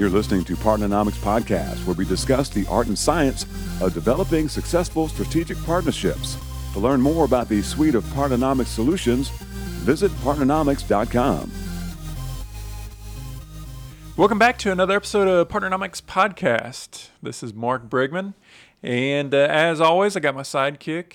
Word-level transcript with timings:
You're 0.00 0.08
listening 0.08 0.44
to 0.44 0.56
Partnernomics 0.56 1.18
Podcast, 1.18 1.84
where 1.84 1.94
we 1.94 2.06
discuss 2.06 2.48
the 2.48 2.66
art 2.68 2.86
and 2.86 2.98
science 2.98 3.44
of 3.82 3.92
developing 3.92 4.48
successful 4.48 5.08
strategic 5.08 5.62
partnerships. 5.64 6.38
To 6.72 6.78
learn 6.78 7.02
more 7.02 7.26
about 7.26 7.50
the 7.50 7.60
suite 7.60 7.94
of 7.94 8.02
Partnernomics 8.04 8.68
solutions, 8.68 9.28
visit 9.28 10.10
partnernomics.com. 10.22 11.52
Welcome 14.16 14.38
back 14.38 14.56
to 14.60 14.72
another 14.72 14.96
episode 14.96 15.28
of 15.28 15.48
Partnernomics 15.48 16.00
Podcast. 16.00 17.08
This 17.22 17.42
is 17.42 17.52
Mark 17.52 17.90
Brigman, 17.90 18.32
and 18.82 19.34
uh, 19.34 19.48
as 19.50 19.82
always, 19.82 20.16
I 20.16 20.20
got 20.20 20.34
my 20.34 20.40
sidekick, 20.40 21.12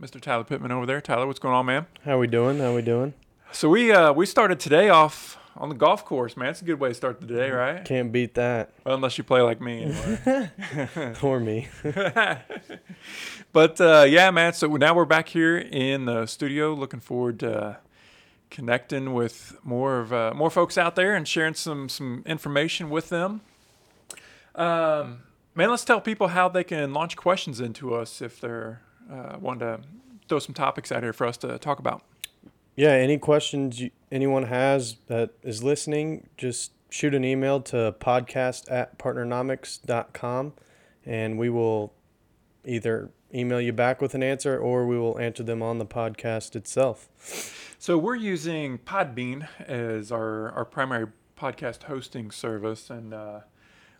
Mr. 0.00 0.18
Tyler 0.18 0.44
Pittman 0.44 0.72
over 0.72 0.86
there. 0.86 1.02
Tyler, 1.02 1.26
what's 1.26 1.38
going 1.38 1.54
on, 1.54 1.66
man? 1.66 1.84
How 2.06 2.18
we 2.18 2.28
doing? 2.28 2.60
How 2.60 2.74
we 2.74 2.80
doing? 2.80 3.12
So 3.52 3.68
we 3.68 3.92
uh, 3.92 4.14
we 4.14 4.24
started 4.24 4.58
today 4.58 4.88
off 4.88 5.36
on 5.58 5.68
the 5.68 5.74
golf 5.74 6.04
course, 6.04 6.36
man. 6.36 6.50
It's 6.50 6.62
a 6.62 6.64
good 6.64 6.80
way 6.80 6.90
to 6.90 6.94
start 6.94 7.20
the 7.20 7.26
day, 7.26 7.50
right? 7.50 7.84
Can't 7.84 8.12
beat 8.12 8.34
that. 8.34 8.70
Well, 8.84 8.94
unless 8.94 9.18
you 9.18 9.24
play 9.24 9.40
like 9.40 9.60
me, 9.60 9.84
anyway. 10.26 11.14
or 11.22 11.40
me. 11.40 11.68
but 13.52 13.80
uh, 13.80 14.06
yeah, 14.08 14.30
man. 14.30 14.52
So 14.52 14.68
now 14.76 14.94
we're 14.94 15.04
back 15.04 15.28
here 15.28 15.58
in 15.58 16.04
the 16.04 16.26
studio. 16.26 16.74
Looking 16.74 17.00
forward 17.00 17.40
to 17.40 17.58
uh, 17.58 17.76
connecting 18.50 19.14
with 19.14 19.56
more 19.62 20.00
of 20.00 20.12
uh, 20.12 20.32
more 20.34 20.50
folks 20.50 20.78
out 20.78 20.96
there 20.96 21.14
and 21.14 21.26
sharing 21.26 21.54
some 21.54 21.88
some 21.88 22.22
information 22.26 22.90
with 22.90 23.08
them. 23.08 23.40
Um, 24.54 25.20
man, 25.54 25.70
let's 25.70 25.84
tell 25.84 26.00
people 26.00 26.28
how 26.28 26.48
they 26.48 26.64
can 26.64 26.92
launch 26.92 27.16
questions 27.16 27.60
into 27.60 27.94
us 27.94 28.22
if 28.22 28.40
they're 28.40 28.80
uh, 29.10 29.36
wanting 29.40 29.60
to 29.60 29.80
throw 30.28 30.38
some 30.38 30.54
topics 30.54 30.90
out 30.90 31.02
here 31.02 31.12
for 31.12 31.26
us 31.26 31.36
to 31.38 31.58
talk 31.58 31.78
about. 31.78 32.02
Yeah, 32.76 32.90
any 32.90 33.16
questions 33.16 33.80
you, 33.80 33.90
anyone 34.12 34.44
has 34.44 34.96
that 35.06 35.30
is 35.42 35.62
listening, 35.62 36.28
just 36.36 36.72
shoot 36.90 37.14
an 37.14 37.24
email 37.24 37.60
to 37.60 37.94
podcast 37.98 38.70
at 38.70 38.98
partnernomics.com 38.98 40.52
and 41.06 41.38
we 41.38 41.48
will 41.48 41.94
either 42.66 43.10
email 43.34 43.60
you 43.60 43.72
back 43.72 44.02
with 44.02 44.14
an 44.14 44.22
answer 44.22 44.58
or 44.58 44.86
we 44.86 44.98
will 44.98 45.18
answer 45.18 45.42
them 45.42 45.62
on 45.62 45.78
the 45.78 45.86
podcast 45.86 46.54
itself. 46.54 47.08
So 47.78 47.96
we're 47.96 48.16
using 48.16 48.78
Podbean 48.78 49.48
as 49.66 50.12
our, 50.12 50.50
our 50.50 50.64
primary 50.64 51.06
podcast 51.36 51.84
hosting 51.84 52.30
service. 52.30 52.90
And 52.90 53.14
uh, 53.14 53.40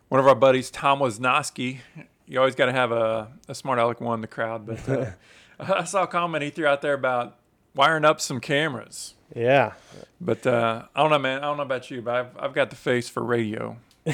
one 0.09 0.19
of 0.19 0.27
our 0.27 0.35
buddies, 0.35 0.69
Tom 0.69 0.99
Wisnowski, 0.99 1.79
you 2.27 2.39
always 2.39 2.55
got 2.55 2.67
to 2.67 2.73
have 2.73 2.91
a, 2.91 3.31
a 3.47 3.55
smart 3.55 3.79
aleck 3.79 4.01
one 4.01 4.15
in 4.15 4.21
the 4.21 4.27
crowd. 4.27 4.65
But 4.65 4.87
uh, 4.87 5.11
I 5.59 5.83
saw 5.83 6.03
a 6.03 6.07
comment 6.07 6.43
he 6.43 6.51
threw 6.51 6.67
out 6.67 6.81
there 6.81 6.93
about 6.93 7.37
wiring 7.77 8.05
up 8.05 8.19
some 8.19 8.41
cameras. 8.41 9.13
Yeah. 9.35 9.73
But 10.19 10.45
uh, 10.47 10.83
I 10.95 11.01
don't 11.01 11.11
know, 11.11 11.19
man. 11.19 11.39
I 11.39 11.41
don't 11.41 11.57
know 11.57 11.63
about 11.63 11.91
you, 11.91 12.01
but 12.01 12.15
I've, 12.15 12.37
I've 12.37 12.53
got 12.53 12.69
the 12.69 12.75
face 12.75 13.07
for 13.07 13.23
radio. 13.23 13.77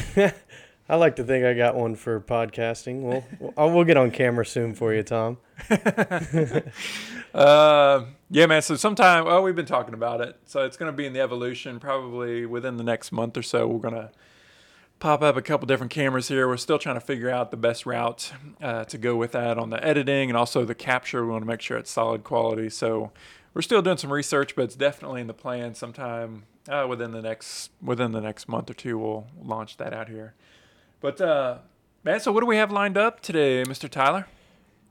I 0.89 0.95
like 0.97 1.15
to 1.15 1.23
think 1.23 1.45
I 1.45 1.53
got 1.53 1.75
one 1.75 1.95
for 1.95 2.19
podcasting. 2.19 3.01
We'll, 3.01 3.23
we'll, 3.39 3.71
we'll 3.71 3.85
get 3.85 3.95
on 3.95 4.11
camera 4.11 4.45
soon 4.45 4.73
for 4.73 4.93
you, 4.93 5.01
Tom. 5.01 5.37
uh, 7.33 8.03
yeah, 8.29 8.45
man. 8.47 8.61
So 8.61 8.75
sometime, 8.75 9.23
well, 9.25 9.41
we've 9.41 9.55
been 9.55 9.65
talking 9.65 9.93
about 9.93 10.19
it. 10.19 10.37
So 10.45 10.65
it's 10.65 10.75
going 10.75 10.91
to 10.91 10.95
be 10.95 11.05
in 11.05 11.13
the 11.13 11.21
evolution 11.21 11.79
probably 11.79 12.45
within 12.45 12.75
the 12.75 12.83
next 12.83 13.13
month 13.13 13.37
or 13.37 13.43
so. 13.43 13.65
We're 13.65 13.79
going 13.79 13.93
to 13.95 14.11
pop 14.99 15.21
up 15.21 15.37
a 15.37 15.41
couple 15.41 15.67
different 15.67 15.91
cameras 15.91 16.27
here. 16.27 16.47
We're 16.47 16.57
still 16.57 16.79
trying 16.79 16.95
to 16.95 17.01
figure 17.01 17.29
out 17.29 17.51
the 17.51 17.57
best 17.57 17.85
route 17.85 18.33
uh, 18.61 18.83
to 18.85 18.97
go 18.97 19.15
with 19.15 19.31
that 19.33 19.57
on 19.57 19.69
the 19.69 19.83
editing 19.83 20.29
and 20.29 20.37
also 20.37 20.65
the 20.65 20.75
capture. 20.75 21.25
We 21.25 21.31
want 21.31 21.43
to 21.43 21.47
make 21.47 21.61
sure 21.61 21.77
it's 21.77 21.91
solid 21.91 22.23
quality. 22.23 22.69
So 22.69 23.11
we're 23.53 23.61
still 23.61 23.81
doing 23.81 23.97
some 23.97 24.11
research, 24.11 24.55
but 24.55 24.63
it's 24.63 24.75
definitely 24.75 25.21
in 25.21 25.27
the 25.27 25.33
plan. 25.33 25.75
Sometime 25.75 26.43
uh, 26.67 26.85
within 26.89 27.11
the 27.11 27.21
next 27.21 27.71
within 27.81 28.11
the 28.11 28.21
next 28.21 28.47
month 28.47 28.69
or 28.69 28.73
two, 28.73 28.97
we'll 28.97 29.27
launch 29.41 29.77
that 29.77 29.93
out 29.93 30.09
here. 30.09 30.33
But 31.01 31.21
uh, 31.21 31.57
man, 32.03 32.19
so 32.19 32.31
what 32.31 32.41
do 32.41 32.45
we 32.45 32.57
have 32.57 32.71
lined 32.71 32.97
up 32.97 33.21
today, 33.21 33.63
Mr. 33.63 33.89
Tyler? 33.89 34.27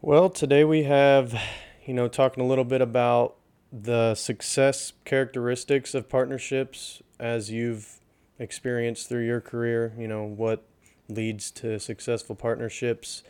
Well, 0.01 0.31
today 0.31 0.65
we 0.65 0.85
have, 0.85 1.35
you 1.85 1.95
know, 1.95 2.09
talking 2.09 2.43
a 2.43 2.47
little 2.47 2.65
bit 2.65 2.81
about 2.81 3.37
the 3.73 4.15
success 4.15 4.93
characteristics 5.05 5.95
of 5.95 6.09
partnerships 6.09 7.03
as 7.19 7.51
you've 7.51 8.01
experienced 8.39 9.09
through 9.09 9.25
your 9.25 9.41
career. 9.41 9.95
You 9.99 10.09
know 10.09 10.25
what 10.25 10.65
leads 11.09 11.51
to 11.53 11.79
successful 11.79 12.37
partnerships. 12.37 13.23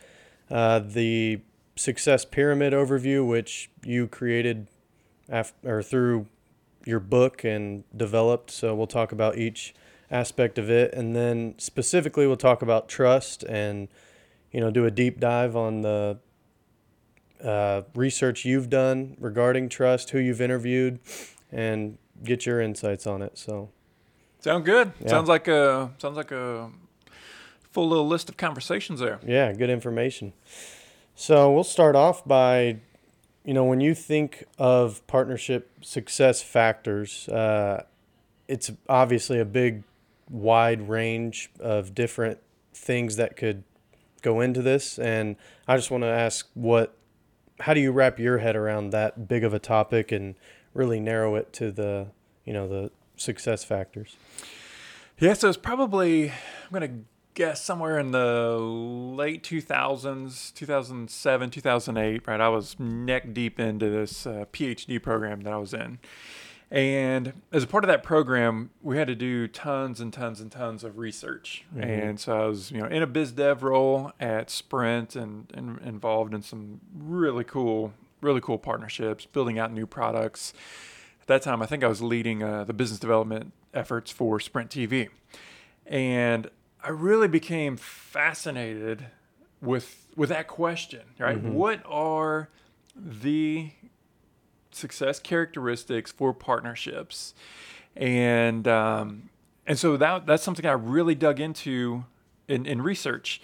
Uh, 0.51 0.79
the 0.79 1.41
success 1.75 2.25
pyramid 2.25 2.73
overview, 2.73 3.25
which 3.25 3.71
you 3.83 4.07
created 4.07 4.67
after 5.29 5.77
or 5.77 5.83
through 5.83 6.27
your 6.85 6.99
book 6.99 7.43
and 7.43 7.83
developed. 7.95 8.51
So 8.51 8.75
we'll 8.75 8.87
talk 8.87 9.11
about 9.11 9.37
each 9.37 9.73
aspect 10.11 10.57
of 10.57 10.69
it, 10.69 10.93
and 10.93 11.15
then 11.15 11.55
specifically 11.57 12.27
we'll 12.27 12.37
talk 12.37 12.61
about 12.61 12.87
trust 12.87 13.43
and 13.43 13.87
you 14.51 14.59
know 14.59 14.71
do 14.71 14.85
a 14.85 14.91
deep 14.91 15.19
dive 15.19 15.55
on 15.55 15.81
the 15.81 16.19
uh, 17.43 17.81
research 17.95 18.45
you've 18.45 18.69
done 18.69 19.17
regarding 19.19 19.69
trust, 19.69 20.11
who 20.11 20.19
you've 20.19 20.41
interviewed, 20.41 20.99
and 21.51 21.97
get 22.23 22.45
your 22.45 22.61
insights 22.61 23.05
on 23.07 23.21
it. 23.21 23.37
So 23.37 23.69
sound 24.39 24.65
good. 24.65 24.93
Yeah. 25.01 25.09
Sounds 25.09 25.29
like 25.29 25.47
a 25.47 25.91
sounds 25.97 26.15
like 26.15 26.31
a 26.31 26.69
full 27.71 27.89
little 27.89 28.07
list 28.07 28.29
of 28.29 28.37
conversations 28.37 28.99
there. 28.99 29.19
Yeah, 29.25 29.51
good 29.53 29.69
information. 29.69 30.33
So 31.15 31.51
we'll 31.51 31.63
start 31.63 31.95
off 31.95 32.25
by 32.25 32.77
you 33.43 33.53
know, 33.53 33.65
when 33.65 33.81
you 33.81 33.93
think 33.93 34.45
of 34.57 35.05
partnership 35.07 35.69
success 35.81 36.41
factors, 36.41 37.27
uh, 37.29 37.83
it's 38.47 38.71
obviously 38.87 39.39
a 39.39 39.45
big, 39.45 39.83
wide 40.29 40.87
range 40.87 41.51
of 41.59 41.93
different 41.93 42.39
things 42.73 43.17
that 43.17 43.35
could 43.35 43.63
go 44.21 44.39
into 44.39 44.61
this. 44.61 44.97
And 44.97 45.35
I 45.67 45.75
just 45.75 45.91
want 45.91 46.03
to 46.03 46.07
ask 46.07 46.47
what, 46.53 46.95
how 47.59 47.73
do 47.73 47.81
you 47.81 47.91
wrap 47.91 48.19
your 48.19 48.39
head 48.39 48.55
around 48.55 48.91
that 48.91 49.27
big 49.27 49.43
of 49.43 49.53
a 49.53 49.59
topic 49.59 50.11
and 50.11 50.35
really 50.73 50.99
narrow 50.99 51.35
it 51.35 51.53
to 51.53 51.71
the, 51.71 52.07
you 52.45 52.53
know, 52.53 52.67
the 52.67 52.91
success 53.17 53.63
factors? 53.63 54.15
Yeah, 55.19 55.33
so 55.33 55.49
it's 55.49 55.57
probably, 55.57 56.29
I'm 56.29 56.71
going 56.71 56.81
to 56.81 57.05
guess 57.33 57.63
somewhere 57.63 57.99
in 57.99 58.11
the 58.11 58.57
late 58.57 59.43
2000s, 59.43 60.53
2007, 60.53 61.49
2008, 61.49 62.27
right? 62.27 62.41
I 62.41 62.49
was 62.49 62.79
neck 62.79 63.33
deep 63.33 63.59
into 63.59 63.89
this 63.89 64.25
uh, 64.25 64.45
PhD 64.51 65.01
program 65.01 65.41
that 65.41 65.53
I 65.53 65.57
was 65.57 65.73
in. 65.73 65.99
And 66.71 67.33
as 67.51 67.63
a 67.63 67.67
part 67.67 67.83
of 67.83 67.87
that 67.89 68.01
program, 68.01 68.71
we 68.81 68.97
had 68.97 69.07
to 69.07 69.15
do 69.15 69.47
tons 69.47 69.99
and 69.99 70.11
tons 70.11 70.41
and 70.41 70.51
tons 70.51 70.83
of 70.83 70.97
research. 70.97 71.65
Mm-hmm. 71.71 71.83
And 71.83 72.19
so 72.19 72.45
I 72.45 72.45
was, 72.47 72.71
you 72.71 72.81
know, 72.81 72.87
in 72.87 73.03
a 73.03 73.07
biz 73.07 73.31
dev 73.31 73.61
role 73.61 74.11
at 74.19 74.49
Sprint 74.49 75.15
and, 75.15 75.51
and 75.53 75.79
involved 75.81 76.33
in 76.33 76.41
some 76.41 76.81
really 76.95 77.43
cool, 77.43 77.93
really 78.21 78.41
cool 78.41 78.57
partnerships, 78.57 79.25
building 79.27 79.59
out 79.59 79.71
new 79.71 79.85
products. 79.85 80.51
At 81.21 81.27
that 81.27 81.41
time, 81.43 81.61
I 81.61 81.67
think 81.67 81.83
I 81.83 81.87
was 81.87 82.01
leading 82.01 82.41
uh, 82.41 82.63
the 82.63 82.73
business 82.73 82.99
development 82.99 83.53
efforts 83.73 84.09
for 84.09 84.39
Sprint 84.39 84.71
TV. 84.71 85.09
And 85.85 86.49
I 86.83 86.89
really 86.89 87.27
became 87.27 87.77
fascinated 87.77 89.07
with 89.61 90.07
with 90.15 90.29
that 90.29 90.47
question, 90.47 91.01
right? 91.17 91.37
Mm-hmm. 91.37 91.53
What 91.53 91.81
are 91.85 92.49
the 92.95 93.71
success 94.71 95.19
characteristics 95.19 96.11
for 96.11 96.33
partnerships? 96.33 97.33
And 97.95 98.67
um, 98.67 99.29
and 99.65 99.79
so 99.79 99.97
that 99.97 100.25
that's 100.25 100.43
something 100.43 100.65
I 100.65 100.73
really 100.73 101.15
dug 101.15 101.39
into 101.39 102.05
in, 102.47 102.65
in 102.65 102.81
research. 102.81 103.41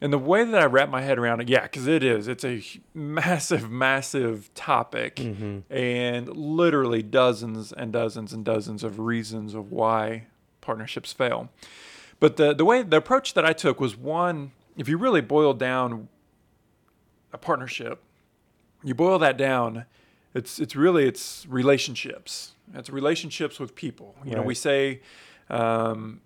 And 0.00 0.12
the 0.12 0.18
way 0.18 0.44
that 0.44 0.60
I 0.60 0.66
wrap 0.66 0.90
my 0.90 1.00
head 1.00 1.18
around 1.18 1.40
it, 1.40 1.48
yeah, 1.48 1.62
because 1.62 1.86
it 1.86 2.02
is, 2.02 2.28
it's 2.28 2.44
a 2.44 2.62
massive, 2.92 3.70
massive 3.70 4.52
topic, 4.54 5.16
mm-hmm. 5.16 5.60
and 5.72 6.28
literally 6.28 7.02
dozens 7.02 7.72
and 7.72 7.92
dozens 7.92 8.32
and 8.32 8.44
dozens 8.44 8.84
of 8.84 8.98
reasons 8.98 9.54
of 9.54 9.70
why 9.70 10.24
partnerships 10.60 11.12
fail. 11.12 11.48
But 12.20 12.36
the 12.36 12.54
the 12.54 12.64
way 12.64 12.82
the 12.82 12.96
approach 12.96 13.34
that 13.34 13.44
I 13.44 13.52
took 13.52 13.80
was 13.80 13.96
one. 13.96 14.52
If 14.76 14.88
you 14.88 14.96
really 14.98 15.20
boil 15.20 15.54
down 15.54 16.08
a 17.32 17.38
partnership, 17.38 18.02
you 18.82 18.94
boil 18.94 19.18
that 19.20 19.36
down. 19.36 19.86
It's 20.34 20.58
it's 20.58 20.74
really 20.74 21.06
it's 21.06 21.46
relationships. 21.48 22.52
It's 22.74 22.90
relationships 22.90 23.60
with 23.60 23.74
people. 23.74 24.14
You 24.24 24.32
right. 24.32 24.38
know, 24.38 24.42
we 24.42 24.54
say, 24.54 25.00
um, 25.48 26.20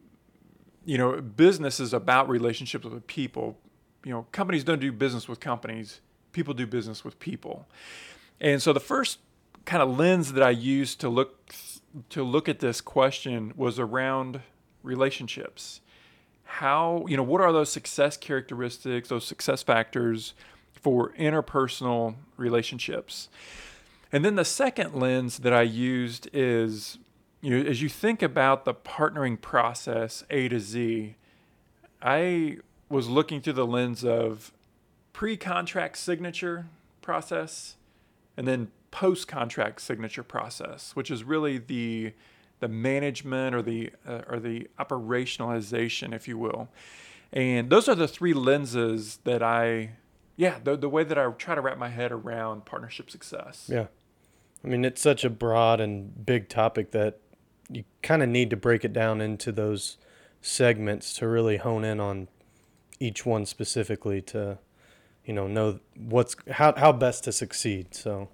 you 0.85 0.97
know, 0.97 1.21
business 1.21 1.81
is 1.81 1.93
about 1.93 2.29
relationships 2.29 2.85
with 2.85 3.07
people. 3.07 3.59
You 4.05 4.13
know, 4.13 4.27
companies 4.33 4.65
don't 4.65 4.81
do 4.81 4.93
business 4.93 5.29
with 5.29 5.41
companies. 5.41 6.01
People 6.33 6.55
do 6.55 6.67
business 6.67 7.05
with 7.05 7.19
people. 7.19 7.67
And 8.41 8.63
so 8.63 8.73
the 8.73 8.81
first 8.81 9.19
kind 9.65 9.83
of 9.83 9.99
lens 9.99 10.33
that 10.33 10.43
I 10.43 10.51
used 10.51 11.01
to 11.01 11.09
look 11.09 11.53
to 12.11 12.23
look 12.23 12.49
at 12.49 12.61
this 12.61 12.81
question 12.81 13.53
was 13.57 13.79
around 13.79 14.41
relationships. 14.89 15.81
How, 16.45 17.05
you 17.07 17.17
know, 17.17 17.23
what 17.23 17.41
are 17.41 17.53
those 17.53 17.71
success 17.71 18.17
characteristics, 18.17 19.11
those 19.11 19.27
success 19.27 19.63
factors 19.63 20.35
for 20.73 21.13
interpersonal 21.13 22.17
relationships? 22.37 23.29
And 24.11 24.25
then 24.25 24.37
the 24.37 24.45
second 24.45 24.95
lens 24.95 25.39
that 25.41 25.53
I 25.53 25.63
used 25.63 26.29
is, 26.33 26.99
you 27.43 27.51
know, 27.51 27.71
as 27.71 27.83
you 27.83 27.91
think 27.91 28.23
about 28.23 28.65
the 28.65 28.75
partnering 28.75 29.41
process 29.41 30.25
A 30.31 30.49
to 30.49 30.59
Z, 30.59 31.15
I 32.01 32.57
was 32.89 33.09
looking 33.09 33.43
through 33.43 33.53
the 33.53 33.67
lens 33.67 34.03
of 34.05 34.51
pre-contract 35.13 35.99
signature 35.99 36.67
process 37.03 37.77
and 38.37 38.49
then 38.49 38.71
post-contract 38.91 39.83
signature 39.83 40.23
process, 40.23 40.97
which 40.97 41.11
is 41.11 41.23
really 41.25 41.59
the 41.59 42.15
the 42.61 42.69
management 42.69 43.55
or 43.55 43.63
the 43.63 43.91
uh, 44.07 44.23
or 44.29 44.39
the 44.39 44.69
operationalization, 44.79 46.15
if 46.15 46.29
you 46.29 46.39
will. 46.39 46.69
And 47.33 47.71
those 47.71 47.89
are 47.89 47.95
the 47.95 48.09
three 48.09 48.33
lenses 48.33 49.19
that 49.25 49.43
I, 49.43 49.91
yeah, 50.37 50.59
the 50.63 50.77
the 50.77 50.89
way 50.89 51.05
that 51.05 51.19
I 51.19 51.31
try 51.33 51.55
to 51.55 51.61
wrap 51.61 51.79
my 51.79 51.89
head 51.89 52.13
around 52.13 52.65
partnership 52.65 53.11
success. 53.11 53.69
Yeah. 53.73 53.87
I 54.65 54.69
mean, 54.69 54.85
it's 54.85 55.01
such 55.01 55.25
a 55.25 55.31
broad 55.31 55.81
and 55.81 56.27
big 56.27 56.49
topic 56.49 56.91
that 56.91 57.21
you 57.71 57.85
kind 58.03 58.23
of 58.23 58.29
need 58.29 58.51
to 58.51 58.57
break 58.57 58.85
it 58.85 58.93
down 58.93 59.21
into 59.21 59.53
those 59.53 59.99
segments 60.41 61.13
to 61.15 61.29
really 61.29 61.59
hone 61.59 61.85
in 61.85 62.01
on 62.01 62.29
each 63.01 63.25
one 63.27 63.47
specifically 63.47 64.21
to 64.23 64.59
you 65.25 65.33
know 65.33 65.47
know 65.47 65.79
what's 65.97 66.35
how 66.51 66.73
how 66.77 66.93
best 66.93 67.25
to 67.25 67.33
succeed 67.33 67.95
so 67.95 68.29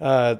uh, 0.00 0.36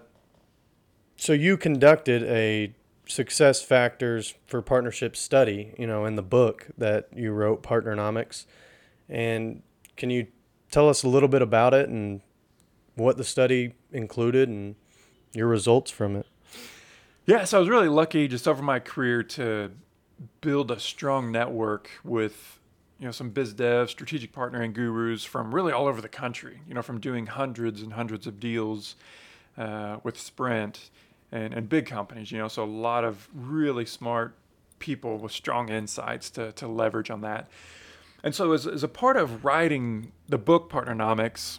so 1.17 1.33
you 1.33 1.57
conducted 1.57 2.23
a 2.25 2.73
success 3.09 3.63
factors 3.63 4.35
for 4.47 4.61
partnership 4.61 5.17
study 5.17 5.75
you 5.79 5.87
know 5.87 6.05
in 6.05 6.15
the 6.15 6.23
book 6.23 6.69
that 6.77 7.09
you 7.15 7.33
wrote 7.33 7.63
partnernomics. 7.63 8.47
And 9.09 9.63
can 9.97 10.11
you 10.11 10.27
tell 10.71 10.89
us 10.89 11.03
a 11.03 11.09
little 11.09 11.29
bit 11.29 11.43
about 11.43 11.75
it 11.75 11.89
and 11.89 12.21
what 12.95 13.17
the 13.17 13.25
study 13.25 13.75
included 13.91 14.49
and 14.49 14.77
your 15.33 15.47
results 15.47 15.91
from 15.91 16.17
it? 16.17 16.27
Yeah 17.27 17.45
so 17.45 17.57
i 17.57 17.61
was 17.61 17.69
really 17.69 17.89
lucky 17.89 18.29
just 18.29 18.47
over 18.47 18.63
my 18.63 18.79
career 18.79 19.23
to 19.23 19.71
build 20.41 20.71
a 20.71 20.81
strong 20.81 21.33
network 21.33 21.91
with 22.05 22.59
you 22.99 23.07
know 23.07 23.13
some 23.13 23.31
biz 23.31 23.55
dev 23.55 23.89
strategic 23.91 24.33
partnering 24.33 24.73
gurus 24.73 25.25
from 25.25 25.55
really 25.55 25.73
all 25.73 25.87
over 25.87 26.01
the 26.01 26.09
country 26.09 26.61
you 26.67 26.75
know 26.75 26.83
from 26.83 27.01
doing 27.01 27.27
hundreds 27.27 27.83
and 27.83 27.93
hundreds 27.93 28.27
of 28.27 28.41
deals 28.41 28.97
uh, 29.57 29.99
with 30.03 30.19
sprint 30.19 30.91
and, 31.33 31.53
and 31.53 31.69
big 31.69 31.87
companies 31.87 32.31
you 32.33 32.39
know 32.39 32.49
so 32.49 32.63
a 32.63 32.67
lot 32.67 33.05
of 33.05 33.29
really 33.35 33.87
smart 33.87 34.35
people 34.79 35.19
with 35.19 35.33
strong 35.33 35.69
insights 35.69 36.31
to, 36.31 36.53
to 36.53 36.69
leverage 36.69 37.11
on 37.11 37.21
that 37.21 37.49
and 38.23 38.35
so 38.35 38.53
as, 38.53 38.67
as 38.67 38.83
a 38.83 38.89
part 38.89 39.17
of 39.17 39.45
writing 39.45 40.13
the 40.29 40.39
book 40.39 40.71
partnernomics 40.71 41.59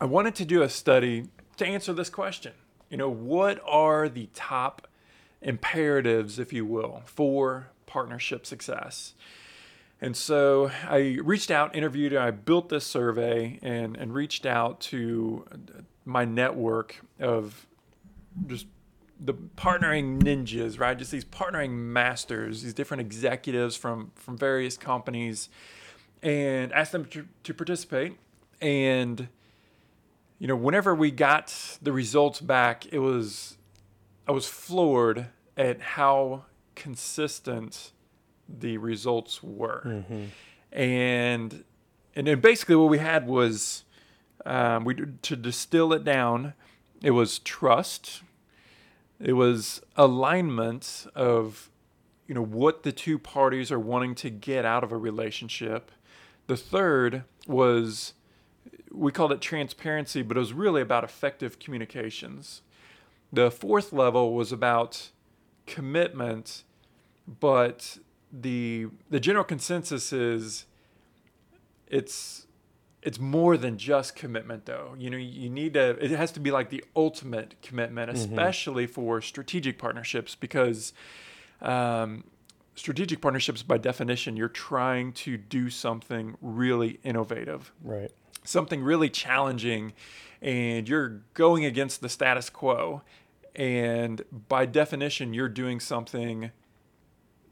i 0.00 0.04
wanted 0.04 0.34
to 0.34 0.44
do 0.44 0.62
a 0.62 0.68
study 0.68 1.28
to 1.56 1.66
answer 1.66 1.92
this 1.92 2.10
question 2.10 2.52
you 2.88 2.96
know 2.96 3.10
what 3.10 3.60
are 3.66 4.08
the 4.08 4.28
top 4.34 4.86
imperatives, 5.42 6.38
if 6.38 6.52
you 6.52 6.64
will, 6.64 7.02
for 7.06 7.68
partnership 7.86 8.46
success. 8.46 9.14
And 10.00 10.16
so 10.16 10.70
I 10.88 11.18
reached 11.22 11.50
out, 11.50 11.74
interviewed, 11.74 12.14
I 12.14 12.30
built 12.30 12.70
this 12.70 12.86
survey 12.86 13.58
and, 13.62 13.96
and 13.96 14.14
reached 14.14 14.46
out 14.46 14.80
to 14.82 15.44
my 16.04 16.24
network 16.24 17.00
of 17.18 17.66
just 18.46 18.66
the 19.22 19.34
partnering 19.34 20.22
ninjas, 20.22 20.80
right? 20.80 20.98
Just 20.98 21.10
these 21.10 21.24
partnering 21.24 21.70
masters, 21.70 22.62
these 22.62 22.74
different 22.74 23.02
executives 23.02 23.76
from, 23.76 24.12
from 24.14 24.38
various 24.38 24.76
companies, 24.76 25.48
and 26.22 26.72
asked 26.72 26.92
them 26.92 27.04
to, 27.06 27.26
to 27.44 27.54
participate. 27.54 28.16
And, 28.60 29.28
you 30.38 30.46
know, 30.48 30.56
whenever 30.56 30.94
we 30.94 31.10
got 31.10 31.78
the 31.82 31.92
results 31.92 32.40
back, 32.40 32.86
it 32.86 32.98
was 32.98 33.56
I 34.26 34.32
was 34.32 34.46
floored 34.46 35.26
at 35.56 35.80
how 35.80 36.44
consistent 36.74 37.90
the 38.48 38.78
results 38.78 39.42
were. 39.42 39.82
Mm-hmm. 39.84 40.24
And 40.72 41.64
and 42.14 42.26
then 42.26 42.40
basically 42.40 42.76
what 42.76 42.90
we 42.90 42.98
had 42.98 43.26
was 43.26 43.84
um, 44.46 44.84
we 44.84 44.94
to 44.94 45.36
distill 45.36 45.92
it 45.92 46.04
down. 46.04 46.54
It 47.02 47.10
was 47.10 47.38
trust. 47.40 48.22
It 49.20 49.34
was 49.34 49.82
alignment 49.96 51.06
of 51.14 51.70
you 52.26 52.34
know 52.34 52.44
what 52.44 52.84
the 52.84 52.92
two 52.92 53.18
parties 53.18 53.72
are 53.72 53.78
wanting 53.78 54.14
to 54.16 54.30
get 54.30 54.64
out 54.64 54.84
of 54.84 54.92
a 54.92 54.96
relationship. 54.96 55.90
The 56.46 56.56
third 56.56 57.24
was 57.46 58.14
we 58.92 59.12
called 59.12 59.32
it 59.32 59.40
transparency, 59.40 60.22
but 60.22 60.36
it 60.36 60.40
was 60.40 60.52
really 60.52 60.80
about 60.80 61.04
effective 61.04 61.58
communications. 61.58 62.62
The 63.32 63.50
fourth 63.50 63.92
level 63.92 64.34
was 64.34 64.52
about 64.52 65.10
commitment, 65.66 66.64
but 67.26 67.98
the 68.32 68.88
the 69.10 69.20
general 69.20 69.44
consensus 69.44 70.12
is 70.12 70.66
it's 71.88 72.46
it's 73.02 73.18
more 73.18 73.56
than 73.56 73.78
just 73.78 74.14
commitment 74.14 74.66
though 74.66 74.94
you 74.98 75.10
know 75.10 75.16
you 75.16 75.48
need 75.48 75.74
to 75.74 75.90
it 76.02 76.10
has 76.10 76.32
to 76.32 76.40
be 76.40 76.50
like 76.50 76.70
the 76.70 76.84
ultimate 76.94 77.54
commitment 77.62 78.10
mm-hmm. 78.10 78.20
especially 78.20 78.84
mm-hmm. 78.84 78.92
for 78.92 79.20
strategic 79.20 79.78
partnerships 79.78 80.34
because 80.34 80.92
um, 81.62 82.24
strategic 82.74 83.20
partnerships 83.20 83.62
by 83.62 83.78
definition 83.78 84.36
you're 84.36 84.48
trying 84.48 85.12
to 85.12 85.36
do 85.36 85.70
something 85.70 86.36
really 86.40 86.98
innovative 87.02 87.72
right 87.82 88.10
something 88.44 88.82
really 88.82 89.08
challenging 89.08 89.92
and 90.42 90.88
you're 90.88 91.20
going 91.34 91.64
against 91.64 92.00
the 92.00 92.08
status 92.08 92.48
quo 92.50 93.02
and 93.54 94.22
by 94.48 94.64
definition 94.64 95.34
you're 95.34 95.48
doing 95.48 95.80
something 95.80 96.50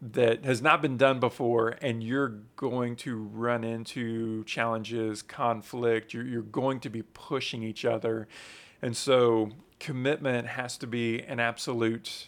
that 0.00 0.44
has 0.44 0.62
not 0.62 0.80
been 0.80 0.96
done 0.96 1.18
before 1.18 1.76
and 1.82 2.02
you're 2.02 2.40
going 2.56 2.94
to 2.94 3.16
run 3.16 3.64
into 3.64 4.44
challenges 4.44 5.22
conflict 5.22 6.14
you're, 6.14 6.24
you're 6.24 6.42
going 6.42 6.78
to 6.78 6.88
be 6.88 7.02
pushing 7.02 7.62
each 7.62 7.84
other 7.84 8.28
and 8.80 8.96
so 8.96 9.50
commitment 9.80 10.46
has 10.46 10.76
to 10.76 10.86
be 10.86 11.20
an 11.22 11.40
absolute 11.40 12.26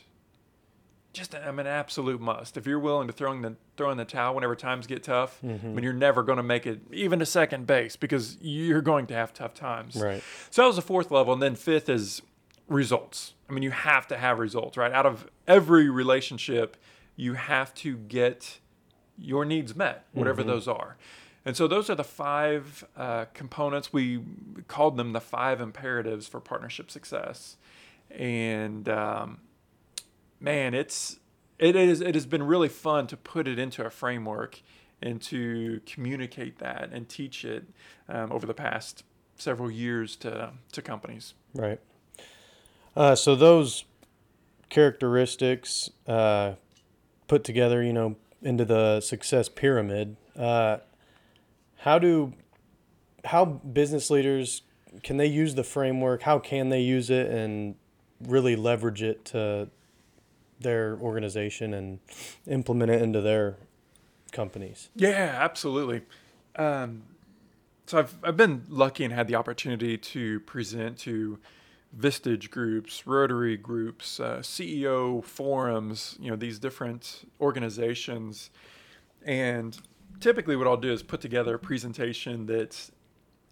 just 1.12 1.34
I 1.34 1.50
mean, 1.50 1.60
an 1.60 1.66
absolute 1.66 2.20
must. 2.20 2.56
If 2.56 2.66
you're 2.66 2.78
willing 2.78 3.08
to 3.08 3.12
throw 3.12 3.32
in 3.32 3.42
the 3.42 3.56
throw 3.76 3.90
in 3.90 3.98
the 3.98 4.04
towel 4.04 4.34
whenever 4.34 4.54
times 4.54 4.86
get 4.86 5.02
tough, 5.02 5.40
mm-hmm. 5.44 5.66
I 5.66 5.70
mean, 5.70 5.82
you're 5.82 5.92
never 5.92 6.22
going 6.22 6.36
to 6.36 6.42
make 6.42 6.66
it 6.66 6.80
even 6.92 7.18
to 7.18 7.26
second 7.26 7.66
base 7.66 7.96
because 7.96 8.36
you're 8.40 8.80
going 8.80 9.06
to 9.08 9.14
have 9.14 9.34
tough 9.34 9.54
times. 9.54 9.96
Right. 9.96 10.22
So 10.50 10.62
that 10.62 10.66
was 10.66 10.76
the 10.76 10.82
fourth 10.82 11.10
level, 11.10 11.32
and 11.32 11.42
then 11.42 11.56
fifth 11.56 11.88
is 11.88 12.22
results. 12.68 13.34
I 13.48 13.52
mean, 13.52 13.62
you 13.62 13.72
have 13.72 14.06
to 14.08 14.16
have 14.16 14.38
results, 14.38 14.76
right? 14.76 14.92
Out 14.92 15.06
of 15.06 15.26
every 15.48 15.90
relationship, 15.90 16.76
you 17.20 17.34
have 17.34 17.74
to 17.74 17.98
get 17.98 18.60
your 19.18 19.44
needs 19.44 19.76
met, 19.76 20.06
whatever 20.12 20.40
mm-hmm. 20.40 20.50
those 20.50 20.66
are. 20.66 20.96
And 21.44 21.54
so 21.54 21.68
those 21.68 21.90
are 21.90 21.94
the 21.94 22.04
five 22.04 22.84
uh, 22.96 23.26
components. 23.34 23.92
We 23.92 24.22
called 24.68 24.96
them 24.96 25.12
the 25.12 25.20
five 25.20 25.60
imperatives 25.60 26.26
for 26.26 26.40
partnership 26.40 26.90
success. 26.90 27.56
And 28.10 28.88
um, 28.88 29.40
man, 30.40 30.72
it's 30.72 31.18
it 31.58 31.76
is 31.76 32.00
it 32.00 32.14
has 32.14 32.24
been 32.24 32.42
really 32.42 32.68
fun 32.70 33.06
to 33.08 33.16
put 33.16 33.46
it 33.46 33.58
into 33.58 33.84
a 33.84 33.90
framework 33.90 34.62
and 35.02 35.20
to 35.22 35.80
communicate 35.86 36.58
that 36.58 36.90
and 36.92 37.08
teach 37.08 37.44
it 37.44 37.64
um, 38.08 38.32
over 38.32 38.46
the 38.46 38.54
past 38.54 39.04
several 39.36 39.70
years 39.70 40.16
to 40.16 40.52
to 40.72 40.82
companies. 40.82 41.34
Right. 41.54 41.80
Uh, 42.96 43.14
so 43.14 43.34
those 43.34 43.84
characteristics 44.68 45.90
uh, 46.06 46.54
put 47.30 47.44
together, 47.44 47.80
you 47.80 47.92
know, 47.92 48.16
into 48.42 48.64
the 48.64 49.00
success 49.00 49.48
pyramid. 49.48 50.16
Uh, 50.36 50.78
how 51.76 51.96
do 51.96 52.32
how 53.24 53.44
business 53.44 54.10
leaders 54.10 54.62
can 55.04 55.16
they 55.16 55.26
use 55.26 55.54
the 55.54 55.62
framework? 55.62 56.22
How 56.22 56.40
can 56.40 56.70
they 56.70 56.80
use 56.80 57.08
it 57.08 57.30
and 57.30 57.76
really 58.20 58.56
leverage 58.56 59.00
it 59.00 59.24
to 59.26 59.68
their 60.58 60.98
organization 61.00 61.72
and 61.72 62.00
implement 62.48 62.90
it 62.90 63.00
into 63.00 63.20
their 63.20 63.58
companies? 64.32 64.88
Yeah, 64.96 65.38
absolutely. 65.40 66.02
Um, 66.56 67.02
so 67.86 68.00
I've 68.00 68.14
I've 68.24 68.36
been 68.36 68.64
lucky 68.68 69.04
and 69.04 69.14
had 69.14 69.28
the 69.28 69.36
opportunity 69.36 69.96
to 69.96 70.40
present 70.40 70.98
to 70.98 71.38
Vistage 71.96 72.50
groups, 72.50 73.06
Rotary 73.06 73.56
groups, 73.56 74.20
uh, 74.20 74.38
CEO 74.38 75.24
forums, 75.24 76.16
you 76.20 76.30
know, 76.30 76.36
these 76.36 76.58
different 76.58 77.28
organizations. 77.40 78.50
And 79.24 79.76
typically, 80.20 80.56
what 80.56 80.66
I'll 80.66 80.76
do 80.76 80.92
is 80.92 81.02
put 81.02 81.20
together 81.20 81.54
a 81.54 81.58
presentation 81.58 82.46
that 82.46 82.90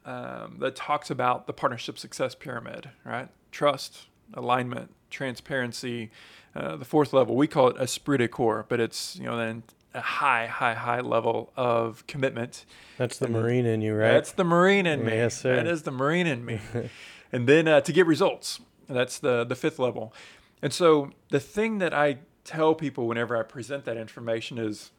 um, 0.05 0.57
that 0.61 0.77
talks 0.77 1.11
about 1.11 1.47
the 1.47 1.53
partnership 1.53 1.99
success 1.99 2.35
pyramid, 2.35 2.91
right? 3.05 3.29
Trust, 3.51 4.07
alignment, 4.35 4.95
transparency. 5.11 6.11
Uh, 6.55 6.77
the 6.77 6.85
fourth 6.85 7.13
level, 7.13 7.37
we 7.37 7.47
call 7.47 7.69
it 7.69 7.77
esprit 7.79 8.19
de 8.19 8.29
corps, 8.29 8.65
but 8.69 8.81
it's 8.81 9.17
you 9.17 9.25
know 9.25 9.37
then 9.37 9.65
a 9.95 10.01
high, 10.01 10.47
high, 10.47 10.75
high 10.75 11.01
level 11.01 11.53
of 11.57 12.07
commitment. 12.07 12.65
That's 12.97 13.19
the 13.19 13.27
and 13.27 13.35
Marine 13.35 13.67
in 13.67 13.81
you, 13.81 13.95
right? 13.95 14.13
That's 14.13 14.33
the 14.33 14.45
Marine 14.45 14.87
in 14.87 15.05
me. 15.05 15.13
Yes, 15.13 15.41
sir. 15.41 15.57
That 15.57 15.67
is 15.67 15.83
the 15.83 15.91
Marine 15.91 16.27
in 16.27 16.45
me. 16.45 16.61
and 17.33 17.49
then 17.49 17.69
uh, 17.69 17.81
to 17.83 17.93
get 17.93 18.07
results. 18.07 18.61
That's 18.89 19.19
the 19.19 19.45
the 19.45 19.57
fifth 19.57 19.79
level. 19.79 20.15
And 20.63 20.73
so 20.73 21.11
the 21.31 21.41
thing 21.41 21.79
that 21.79 21.95
I 21.95 22.19
tell 22.45 22.75
people 22.75 23.07
whenever 23.07 23.37
I 23.37 23.43
present 23.43 23.85
that 23.85 23.97
information 23.97 24.59
is 24.59 24.91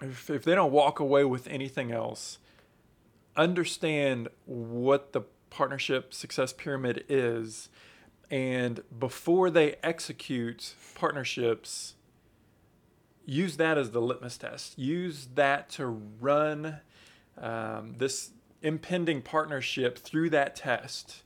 if, 0.00 0.30
if 0.30 0.44
they 0.44 0.54
don't 0.54 0.72
walk 0.72 1.00
away 1.00 1.24
with 1.24 1.46
anything 1.48 1.92
else, 1.92 2.38
understand 3.36 4.28
what 4.46 5.12
the 5.12 5.22
partnership 5.50 6.14
success 6.14 6.52
pyramid 6.52 7.04
is. 7.08 7.68
And 8.30 8.82
before 8.98 9.50
they 9.50 9.76
execute 9.82 10.74
partnerships, 10.94 11.94
use 13.26 13.56
that 13.58 13.76
as 13.76 13.90
the 13.90 14.00
litmus 14.00 14.38
test. 14.38 14.78
Use 14.78 15.28
that 15.34 15.68
to 15.70 15.86
run 15.86 16.78
um, 17.38 17.96
this 17.98 18.30
impending 18.62 19.20
partnership 19.20 19.98
through 19.98 20.30
that 20.30 20.56
test. 20.56 21.22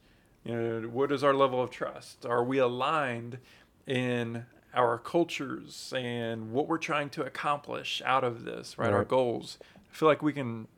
You 0.46 0.54
know, 0.54 0.88
what 0.88 1.10
is 1.10 1.24
our 1.24 1.34
level 1.34 1.62
of 1.62 1.70
trust? 1.70 2.24
Are 2.24 2.44
we 2.44 2.58
aligned 2.58 3.38
in 3.86 4.44
our 4.74 4.98
cultures 4.98 5.92
and 5.96 6.52
what 6.52 6.68
we're 6.68 6.78
trying 6.78 7.08
to 7.10 7.22
accomplish 7.24 8.02
out 8.04 8.22
of 8.22 8.44
this, 8.44 8.78
right? 8.78 8.92
Our 8.92 9.04
goals. 9.04 9.58
I 9.90 9.94
feel 9.94 10.08
like 10.08 10.22
we 10.22 10.32
can 10.32 10.68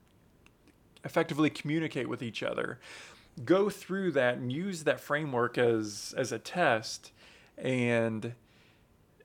effectively 1.05 1.51
communicate 1.51 2.09
with 2.09 2.23
each 2.23 2.43
other. 2.43 2.79
Go 3.45 3.69
through 3.69 4.13
that 4.13 4.37
and 4.37 4.53
use 4.53 4.85
that 4.85 5.01
framework 5.01 5.59
as 5.59 6.15
as 6.17 6.33
a 6.33 6.39
test 6.39 7.13
and 7.57 8.35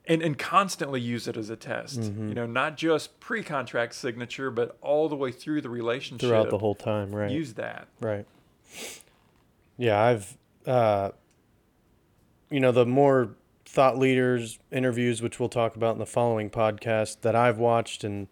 and, 0.06 0.22
and 0.22 0.38
constantly 0.38 1.00
use 1.00 1.28
it 1.28 1.38
as 1.38 1.50
a 1.50 1.56
test. 1.56 2.02
Mm-hmm. 2.02 2.30
You 2.30 2.36
know, 2.36 2.46
not 2.46 2.76
just 2.76 3.20
pre-contract 3.20 3.96
signature, 3.96 4.52
but 4.52 4.78
all 4.82 5.08
the 5.08 5.16
way 5.16 5.32
through 5.32 5.62
the 5.62 5.70
relationship. 5.70 6.28
Throughout 6.28 6.50
the 6.50 6.58
whole 6.58 6.76
time, 6.76 7.16
right? 7.16 7.32
Use 7.32 7.54
that. 7.54 7.88
Right. 8.02 8.26
Yeah, 9.78 10.02
I've, 10.02 10.38
uh, 10.66 11.12
you 12.50 12.60
know, 12.60 12.72
the 12.72 12.86
more 12.86 13.36
thought 13.66 13.98
leaders 13.98 14.60
interviews, 14.72 15.22
which 15.22 15.40
we'll 15.40 15.50
talk 15.50 15.76
about 15.76 15.94
in 15.94 16.00
the 16.00 16.06
following 16.06 16.50
podcast, 16.50 17.22
that 17.22 17.36
I've 17.36 17.58
watched, 17.58 18.04
and 18.04 18.28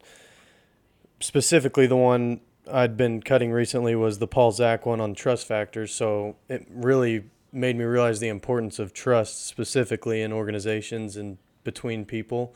specifically 1.19 1.87
the 1.87 1.97
one 1.97 2.41
I'd 2.71 2.95
been 2.95 3.21
cutting 3.21 3.51
recently 3.51 3.95
was 3.95 4.19
the 4.19 4.27
Paul 4.27 4.51
Zak 4.51 4.85
one 4.85 5.01
on 5.01 5.15
trust 5.15 5.47
factors. 5.47 5.93
So 5.93 6.35
it 6.47 6.67
really 6.69 7.25
made 7.51 7.75
me 7.75 7.83
realize 7.83 8.19
the 8.19 8.27
importance 8.27 8.79
of 8.79 8.93
trust 8.93 9.45
specifically 9.45 10.21
in 10.21 10.31
organizations 10.31 11.17
and 11.17 11.37
between 11.63 12.05
people. 12.05 12.53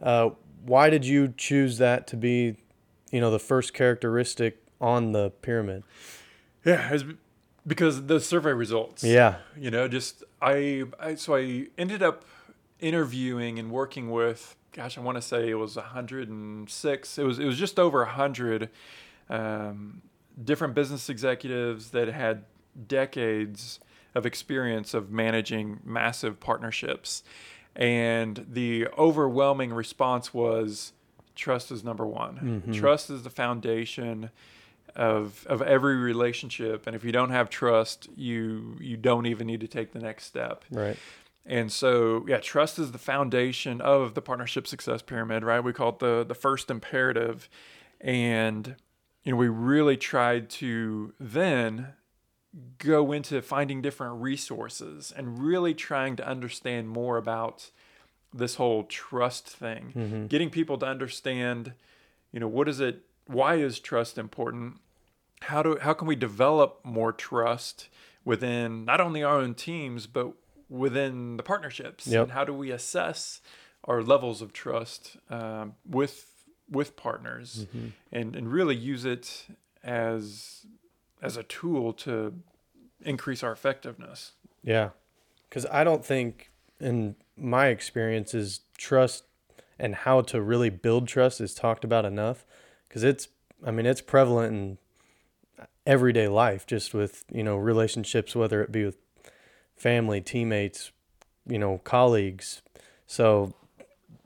Uh, 0.00 0.30
why 0.64 0.90
did 0.90 1.04
you 1.04 1.34
choose 1.36 1.78
that 1.78 2.06
to 2.08 2.16
be, 2.16 2.56
you 3.10 3.20
know, 3.20 3.30
the 3.30 3.38
first 3.38 3.74
characteristic 3.74 4.62
on 4.80 5.12
the 5.12 5.30
pyramid? 5.42 5.84
Yeah, 6.64 6.96
because 7.66 8.06
the 8.06 8.20
survey 8.20 8.52
results. 8.52 9.04
Yeah. 9.04 9.36
you 9.56 9.70
know 9.70 9.88
just 9.88 10.24
I, 10.40 10.84
I 10.98 11.14
so 11.14 11.36
i 11.36 11.66
ended 11.78 12.02
up 12.02 12.24
interviewing 12.80 13.58
and 13.58 13.70
working 13.70 14.10
with 14.10 14.56
gosh 14.72 14.98
i 14.98 15.00
want 15.00 15.16
to 15.16 15.22
say 15.22 15.48
it 15.48 15.54
was 15.54 15.76
106 15.76 17.18
it 17.18 17.22
was 17.24 17.38
it 17.38 17.44
was 17.44 17.58
just 17.58 17.78
over 17.78 17.98
100 18.00 18.68
um, 19.30 20.02
different 20.42 20.74
business 20.74 21.08
executives 21.08 21.90
that 21.90 22.08
had 22.08 22.44
decades 22.88 23.78
of 24.14 24.26
experience 24.26 24.94
of 24.94 25.10
managing 25.10 25.78
massive 25.84 26.40
partnerships 26.40 27.22
and 27.76 28.44
the 28.50 28.88
overwhelming 28.98 29.72
response 29.72 30.34
was 30.34 30.92
trust 31.34 31.70
is 31.70 31.84
number 31.84 32.06
one 32.06 32.62
trust 32.74 33.10
is 33.10 33.22
the 33.22 33.30
foundation 33.30 34.30
of 34.94 35.46
of 35.48 35.62
every 35.62 35.96
relationship 35.96 36.86
and 36.86 36.94
if 36.94 37.04
you 37.04 37.12
don't 37.12 37.30
have 37.30 37.48
trust 37.48 38.08
you 38.16 38.76
you 38.80 38.96
don't 38.96 39.26
even 39.26 39.46
need 39.46 39.60
to 39.60 39.68
take 39.68 39.92
the 39.92 39.98
next 39.98 40.26
step. 40.26 40.64
Right. 40.70 40.96
and 41.46 41.72
so 41.72 42.24
yeah 42.28 42.38
trust 42.38 42.78
is 42.78 42.92
the 42.92 42.98
foundation 42.98 43.80
of 43.80 44.14
the 44.14 44.22
partnership 44.22 44.66
success 44.66 45.02
pyramid 45.02 45.44
right? 45.44 45.60
We 45.60 45.72
call 45.72 45.90
it 45.90 45.98
the 45.98 46.24
the 46.26 46.34
first 46.34 46.70
imperative. 46.70 47.48
And 48.00 48.76
you 49.22 49.32
know 49.32 49.38
we 49.38 49.48
really 49.48 49.96
tried 49.96 50.50
to 50.50 51.14
then 51.18 51.94
go 52.78 53.12
into 53.12 53.40
finding 53.40 53.80
different 53.80 54.20
resources 54.20 55.12
and 55.16 55.42
really 55.42 55.72
trying 55.72 56.16
to 56.16 56.26
understand 56.26 56.90
more 56.90 57.16
about 57.16 57.70
this 58.34 58.56
whole 58.56 58.84
trust 58.84 59.48
thing. 59.48 59.92
Mm-hmm. 59.96 60.26
Getting 60.26 60.50
people 60.50 60.76
to 60.78 60.86
understand 60.86 61.72
you 62.32 62.40
know 62.40 62.48
what 62.48 62.68
is 62.68 62.80
it 62.80 63.02
why 63.32 63.54
is 63.56 63.78
trust 63.78 64.18
important 64.18 64.78
how 65.42 65.62
do 65.62 65.78
how 65.80 65.92
can 65.94 66.06
we 66.06 66.16
develop 66.16 66.80
more 66.84 67.12
trust 67.12 67.88
within 68.24 68.84
not 68.84 69.00
only 69.00 69.22
our 69.22 69.38
own 69.38 69.54
teams 69.54 70.06
but 70.06 70.32
within 70.68 71.36
the 71.36 71.42
partnerships 71.42 72.06
Yep. 72.06 72.22
and 72.22 72.32
how 72.32 72.44
do 72.44 72.52
we 72.54 72.70
assess 72.70 73.40
our 73.84 74.02
levels 74.02 74.40
of 74.42 74.52
trust 74.52 75.16
um, 75.30 75.74
with 75.88 76.28
with 76.70 76.96
partners 76.96 77.66
and 78.12 78.36
and 78.36 78.52
really 78.52 78.76
use 78.76 79.04
it 79.04 79.46
as 79.82 80.64
as 81.20 81.36
a 81.36 81.42
tool 81.42 81.92
to 81.92 82.34
increase 83.04 83.42
our 83.42 83.52
effectiveness 83.52 84.32
Yeah. 84.62 84.90
Because 85.48 85.66
I 85.70 85.84
don't 85.84 86.02
think, 86.04 86.50
in 86.80 87.14
my 87.36 87.66
experience, 87.66 88.32
is 88.32 88.60
trust 88.78 89.24
and 89.78 89.94
how 89.94 90.22
to 90.22 90.40
really 90.40 90.70
build 90.70 91.06
trust 91.08 91.40
is 91.42 91.52
talked 91.54 91.84
about 91.84 92.04
enough. 92.06 92.46
Because 92.92 93.04
it's, 93.04 93.28
I 93.64 93.70
mean, 93.70 93.86
it's 93.86 94.02
prevalent 94.02 94.52
in 94.52 94.78
everyday 95.86 96.28
life, 96.28 96.66
just 96.66 96.92
with, 96.92 97.24
you 97.32 97.42
know, 97.42 97.56
relationships, 97.56 98.36
whether 98.36 98.62
it 98.62 98.70
be 98.70 98.84
with 98.84 98.98
family, 99.74 100.20
teammates, 100.20 100.92
you 101.46 101.58
know, 101.58 101.78
colleagues. 101.84 102.60
So 103.06 103.54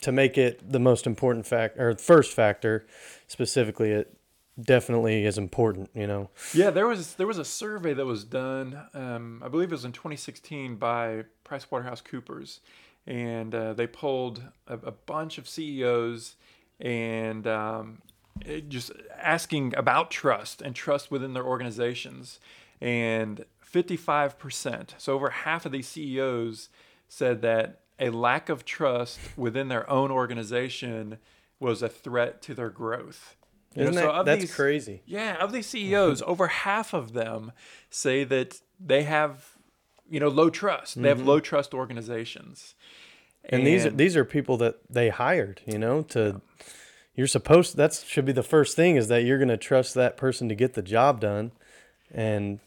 to 0.01 0.11
make 0.11 0.37
it 0.37 0.69
the 0.69 0.81
most 0.81 1.07
important 1.07 1.47
fact 1.47 1.79
or 1.79 1.95
first 1.95 2.33
factor 2.33 2.89
specifically, 3.29 3.93
it 3.93 4.19
definitely 4.61 5.25
is 5.25 5.39
important, 5.39 5.91
you 5.95 6.09
know. 6.09 6.31
Yeah, 6.53 6.71
there 6.71 6.89
was 6.89 7.15
there 7.15 7.27
was 7.29 7.39
a 7.39 7.45
survey 7.45 7.95
that 7.95 8.05
was 8.05 8.25
done. 8.25 8.81
Um, 8.95 9.43
I 9.45 9.49
believe 9.49 9.69
it 9.69 9.75
was 9.75 9.85
in 9.85 9.93
2016 9.93 10.75
by 10.75 11.23
PricewaterhouseCoopers, 11.45 12.59
and 13.07 13.55
uh, 13.55 13.75
they 13.75 13.87
polled 13.87 14.43
a, 14.67 14.75
a 14.75 14.91
bunch 14.91 15.39
of 15.39 15.49
CEOs 15.49 16.35
and 16.81 17.47
um, 17.47 18.03
Uh, 18.45 18.59
just 18.69 18.93
asking 19.19 19.75
about 19.77 20.11
trust 20.11 20.61
and 20.63 20.75
trust 20.75 21.11
within 21.11 21.33
their 21.33 21.45
organizations. 21.45 22.41
And 22.81 23.45
55%, 23.65 24.91
so 24.99 25.15
over 25.15 25.31
half 25.31 25.67
of 25.67 25.73
these 25.73 25.89
CEOs 25.89 26.69
said 27.09 27.43
that 27.43 27.81
a 27.99 28.11
lack 28.11 28.49
of 28.49 28.65
trust 28.65 29.19
within 29.37 29.69
their 29.69 29.89
own 29.89 30.11
organization 30.11 31.19
was 31.59 31.83
a 31.83 31.89
threat 31.89 32.43
to 32.43 32.55
their 32.55 32.69
growth. 32.69 33.37
You 33.75 33.83
Isn't 33.83 33.95
so 33.95 34.01
that, 34.01 34.11
of 34.11 34.27
that's 34.27 34.41
these- 34.43 34.55
crazy. 34.55 35.03
yeah, 35.07 35.37
of 35.43 35.53
these 35.53 35.67
CEOs, 35.67 36.23
over 36.27 36.49
half 36.49 36.95
of 36.95 37.13
them 37.13 37.53
say 37.91 38.25
that 38.25 38.61
they 38.79 39.05
have, 39.05 39.57
you 40.09 40.21
know, 40.21 40.29
low 40.29 40.51
trust. 40.51 41.01
They 41.01 41.09
have 41.09 41.19
mm-hmm. 41.19 41.29
low 41.29 41.41
trust 41.41 41.75
organizations. 41.75 42.75
and 43.49 43.67
these 43.67 43.87
are, 43.87 43.91
these 43.91 44.17
are 44.17 44.25
people 44.25 44.57
that 44.57 44.77
they 44.91 45.09
hired 45.09 45.61
you 45.67 45.79
know 45.79 46.03
to 46.03 46.41
you're 47.17 47.27
supposed 47.27 47.77
that 47.77 48.05
should 48.07 48.25
be 48.25 48.33
the 48.33 48.43
first 48.43 48.77
thing 48.77 48.97
is 48.97 49.09
that 49.09 49.25
you're 49.25 49.39
going 49.39 49.49
to 49.49 49.57
trust 49.57 49.95
that 49.95 50.17
person 50.17 50.49
to 50.49 50.55
get 50.55 50.75
the 50.75 50.83
job 50.83 51.21
done 51.21 51.51
and 52.13 52.61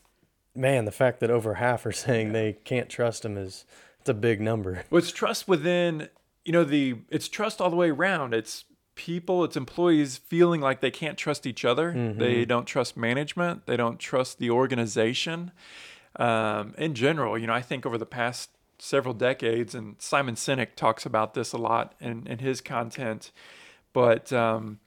man 0.56 0.86
the 0.86 0.92
fact 0.92 1.20
that 1.22 1.30
over 1.30 1.56
half 1.56 1.86
are 1.86 1.92
saying 2.06 2.34
they 2.34 2.54
can't 2.66 2.90
trust 2.90 3.24
them 3.24 3.38
is 3.38 3.66
it's 4.00 4.10
a 4.10 4.14
big 4.14 4.42
number 4.42 4.84
Well, 4.90 5.00
it's 5.00 5.12
trust 5.12 5.48
within, 5.48 6.10
you 6.46 6.52
know, 6.52 6.64
the 6.64 6.96
it's 7.10 7.28
trust 7.28 7.62
all 7.62 7.70
the 7.70 7.76
way 7.76 7.92
around. 7.92 8.34
It's 8.34 8.66
people, 8.96 9.44
it's 9.44 9.56
employees 9.56 10.18
feeling 10.18 10.62
like 10.62 10.82
they 10.82 10.92
can't 10.92 11.18
trust 11.18 11.46
each 11.46 11.64
other. 11.64 12.14
They 12.18 12.46
don't 12.46 12.66
trust 12.66 12.98
management. 12.98 13.66
They 13.66 13.78
don't 13.78 14.00
trust 14.00 14.40
the 14.40 14.50
organization. 14.50 15.52
Um, 16.16 16.74
in 16.78 16.96
general, 16.96 17.38
you 17.38 17.48
know, 17.48 17.54
I 17.54 17.62
think 17.62 17.86
over 17.86 17.98
the 17.98 18.06
past 18.06 18.50
several 18.78 19.14
decades, 19.14 19.76
and 19.76 19.96
Simon 20.00 20.36
Sinek 20.36 20.76
talks 20.76 21.06
about 21.06 21.34
this 21.34 21.54
a 21.54 21.58
lot 21.58 21.94
in, 22.00 22.26
in 22.28 22.40
his 22.40 22.62
content, 22.62 23.32
but 24.02 24.32
um, 24.34 24.80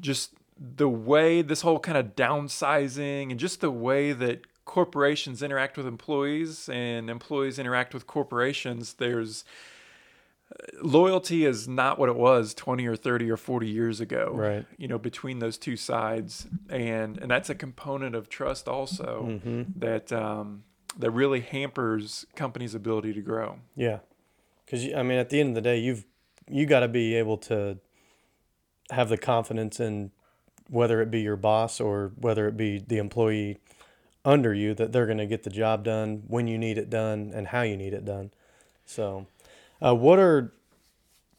just 0.00 0.32
the 0.58 0.88
way 0.88 1.42
this 1.42 1.60
whole 1.62 1.78
kind 1.78 1.96
of 1.98 2.16
downsizing 2.16 3.30
and 3.30 3.38
just 3.38 3.60
the 3.60 3.70
way 3.70 4.12
that 4.12 4.38
corporations 4.64 5.42
interact 5.42 5.76
with 5.76 5.86
employees 5.86 6.68
and 6.68 7.08
employees 7.08 7.58
interact 7.58 7.94
with 7.94 8.06
corporations, 8.06 8.94
there's 8.94 9.44
loyalty 10.82 11.44
is 11.44 11.68
not 11.68 11.98
what 11.98 12.08
it 12.08 12.16
was 12.16 12.54
20 12.54 12.86
or 12.86 12.96
30 12.96 13.30
or 13.30 13.36
40 13.36 13.68
years 13.68 14.00
ago 14.00 14.32
Right. 14.34 14.64
you 14.78 14.88
know 14.88 14.98
between 14.98 15.38
those 15.40 15.58
two 15.58 15.76
sides. 15.76 16.46
And 16.70 17.18
and 17.18 17.30
that's 17.30 17.50
a 17.50 17.54
component 17.54 18.14
of 18.14 18.28
trust 18.28 18.66
also 18.68 19.40
that 19.76 20.12
um 20.12 20.64
that 20.98 21.10
really 21.10 21.40
hampers 21.40 22.26
companies 22.34 22.74
ability 22.74 23.12
to 23.12 23.20
grow. 23.20 23.58
Yeah. 23.76 23.98
Because 24.64 24.82
i 24.94 25.02
mean 25.02 25.18
at 25.18 25.28
the 25.30 25.38
end 25.40 25.50
of 25.50 25.54
the 25.54 25.60
day 25.70 25.78
you've 25.78 26.04
you 26.50 26.64
got 26.66 26.80
to 26.80 26.88
be 26.88 27.14
able 27.14 27.36
to 27.36 27.78
have 28.90 29.08
the 29.08 29.18
confidence 29.18 29.80
in 29.80 30.10
whether 30.68 31.00
it 31.00 31.10
be 31.10 31.20
your 31.20 31.36
boss 31.36 31.80
or 31.80 32.12
whether 32.16 32.46
it 32.46 32.56
be 32.56 32.78
the 32.78 32.98
employee 32.98 33.58
under 34.24 34.52
you 34.52 34.74
that 34.74 34.92
they're 34.92 35.06
going 35.06 35.18
to 35.18 35.26
get 35.26 35.42
the 35.42 35.50
job 35.50 35.84
done 35.84 36.22
when 36.26 36.46
you 36.46 36.58
need 36.58 36.76
it 36.76 36.90
done 36.90 37.30
and 37.34 37.48
how 37.48 37.62
you 37.62 37.76
need 37.76 37.92
it 37.92 38.04
done 38.04 38.30
so 38.84 39.26
uh, 39.80 39.94
what 39.94 40.18
are 40.18 40.52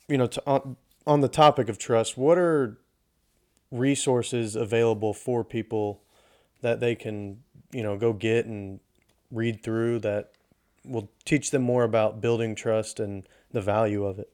you 0.08 0.18
know 0.18 0.28
to, 0.28 0.42
on, 0.48 0.76
on 1.06 1.22
the 1.22 1.28
topic 1.28 1.70
of 1.70 1.78
trust 1.78 2.18
what 2.18 2.38
are 2.38 2.78
resources 3.72 4.56
available 4.56 5.14
for 5.14 5.44
people 5.44 6.02
that 6.62 6.80
they 6.80 6.96
can, 6.96 7.42
you 7.72 7.84
know, 7.84 7.98
go 7.98 8.14
get 8.14 8.46
and 8.46 8.80
read 9.32 9.64
through 9.64 10.00
that 10.00 10.32
will 10.84 11.10
teach 11.26 11.52
them 11.52 11.62
more 11.62 11.84
about 11.84 12.22
building 12.22 12.56
trust 12.56 13.00
and 13.00 13.28
the 13.52 13.62
value 13.62 14.06
of 14.06 14.20
it. 14.20 14.32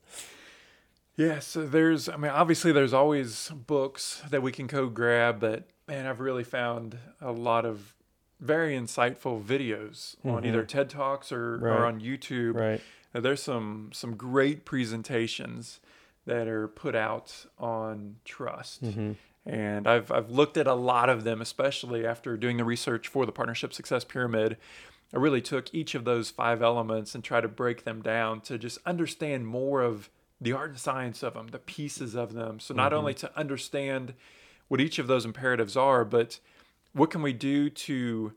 Yeah, 1.18 1.40
so 1.40 1.66
there's, 1.66 2.10
I 2.10 2.18
mean, 2.18 2.32
obviously 2.32 2.72
there's 2.72 2.94
always 2.94 3.50
books 3.50 4.22
that 4.30 4.42
we 4.42 4.52
can 4.52 4.68
go 4.68 4.88
grab, 4.88 5.40
but 5.40 5.64
man, 5.88 6.06
I've 6.08 6.20
really 6.20 6.44
found 6.44 6.98
a 7.22 7.32
lot 7.32 7.66
of 7.66 7.96
very 8.42 8.76
insightful 8.78 9.42
videos 9.42 10.16
on 10.26 10.44
Mhm. 10.44 10.48
either 10.48 10.64
TED 10.66 10.90
Talks 10.90 11.32
or, 11.32 11.58
Right. 11.58 11.72
or 11.80 11.86
on 11.86 12.02
YouTube. 12.02 12.56
Right. 12.56 12.82
Uh, 13.14 13.22
There's 13.22 13.42
some 13.42 13.92
some 13.94 14.18
great 14.18 14.66
presentations 14.66 15.80
that 16.26 16.48
are 16.50 16.68
put 16.68 16.96
out 16.96 17.46
on 17.58 18.18
trust. 18.26 18.82
hmm 18.82 19.14
And 19.46 19.88
I've, 19.88 20.12
I've 20.12 20.32
looked 20.32 20.58
at 20.58 20.66
a 20.68 20.74
lot 20.74 21.08
of 21.08 21.24
them, 21.24 21.40
especially 21.40 22.04
after 22.06 22.36
doing 22.36 22.58
the 22.58 22.64
research 22.66 23.08
for 23.08 23.26
the 23.28 23.32
Partnership 23.32 23.74
Success 23.74 24.04
Pyramid. 24.04 24.58
I 25.14 25.18
really 25.20 25.40
took 25.42 25.72
each 25.74 25.94
of 25.94 26.04
those 26.04 26.32
five 26.32 26.64
elements 26.64 27.14
and 27.16 27.24
tried 27.24 27.42
to 27.42 27.48
break 27.48 27.84
them 27.84 28.02
down 28.02 28.42
to 28.42 28.58
just 28.58 28.80
understand 28.88 29.46
more 29.48 29.82
of 29.84 30.10
the 30.42 30.54
art 30.54 30.72
and 30.72 30.80
science 30.80 31.24
of 31.24 31.34
them, 31.34 31.48
the 31.48 31.60
pieces 31.60 32.16
of 32.16 32.34
them. 32.34 32.60
So, 32.60 32.74
not 32.74 32.94
only 32.94 33.14
to 33.16 33.38
understand 33.38 34.14
what 34.68 34.82
each 34.82 35.00
of 35.00 35.08
those 35.08 35.26
imperatives 35.26 35.78
are, 35.78 36.04
but 36.04 36.40
what 36.94 37.10
can 37.10 37.22
we 37.22 37.34
do 37.34 37.70
to 37.70 38.34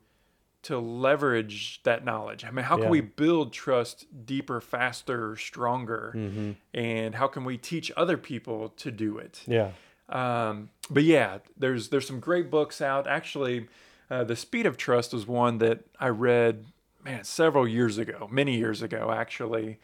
to 0.60 0.78
leverage 0.78 1.80
that 1.84 2.04
knowledge? 2.04 2.44
I 2.44 2.50
mean, 2.50 2.64
how 2.64 2.76
can 2.76 2.90
we 2.90 3.00
build 3.00 3.52
trust 3.52 4.06
deeper, 4.26 4.60
faster, 4.60 5.36
stronger? 5.36 6.12
hmm 6.12 6.52
And 6.74 7.14
how 7.14 7.28
can 7.28 7.44
we 7.44 7.56
teach 7.56 7.92
other 7.96 8.16
people 8.16 8.70
to 8.70 8.90
do 8.90 9.18
it? 9.18 9.42
Yeah. 9.46 9.70
Um, 10.08 10.70
but 10.90 11.04
yeah, 11.04 11.38
there's 11.56 11.88
there's 11.88 12.06
some 12.06 12.20
great 12.20 12.50
books 12.50 12.80
out. 12.80 13.06
Actually, 13.06 13.68
uh, 14.10 14.24
the 14.24 14.36
Speed 14.36 14.66
of 14.66 14.76
Trust 14.76 15.12
was 15.12 15.26
one 15.26 15.58
that 15.58 15.80
I 16.00 16.08
read, 16.08 16.66
man, 17.04 17.24
several 17.24 17.68
years 17.68 17.98
ago, 17.98 18.28
many 18.30 18.56
years 18.56 18.82
ago, 18.82 19.12
actually. 19.14 19.78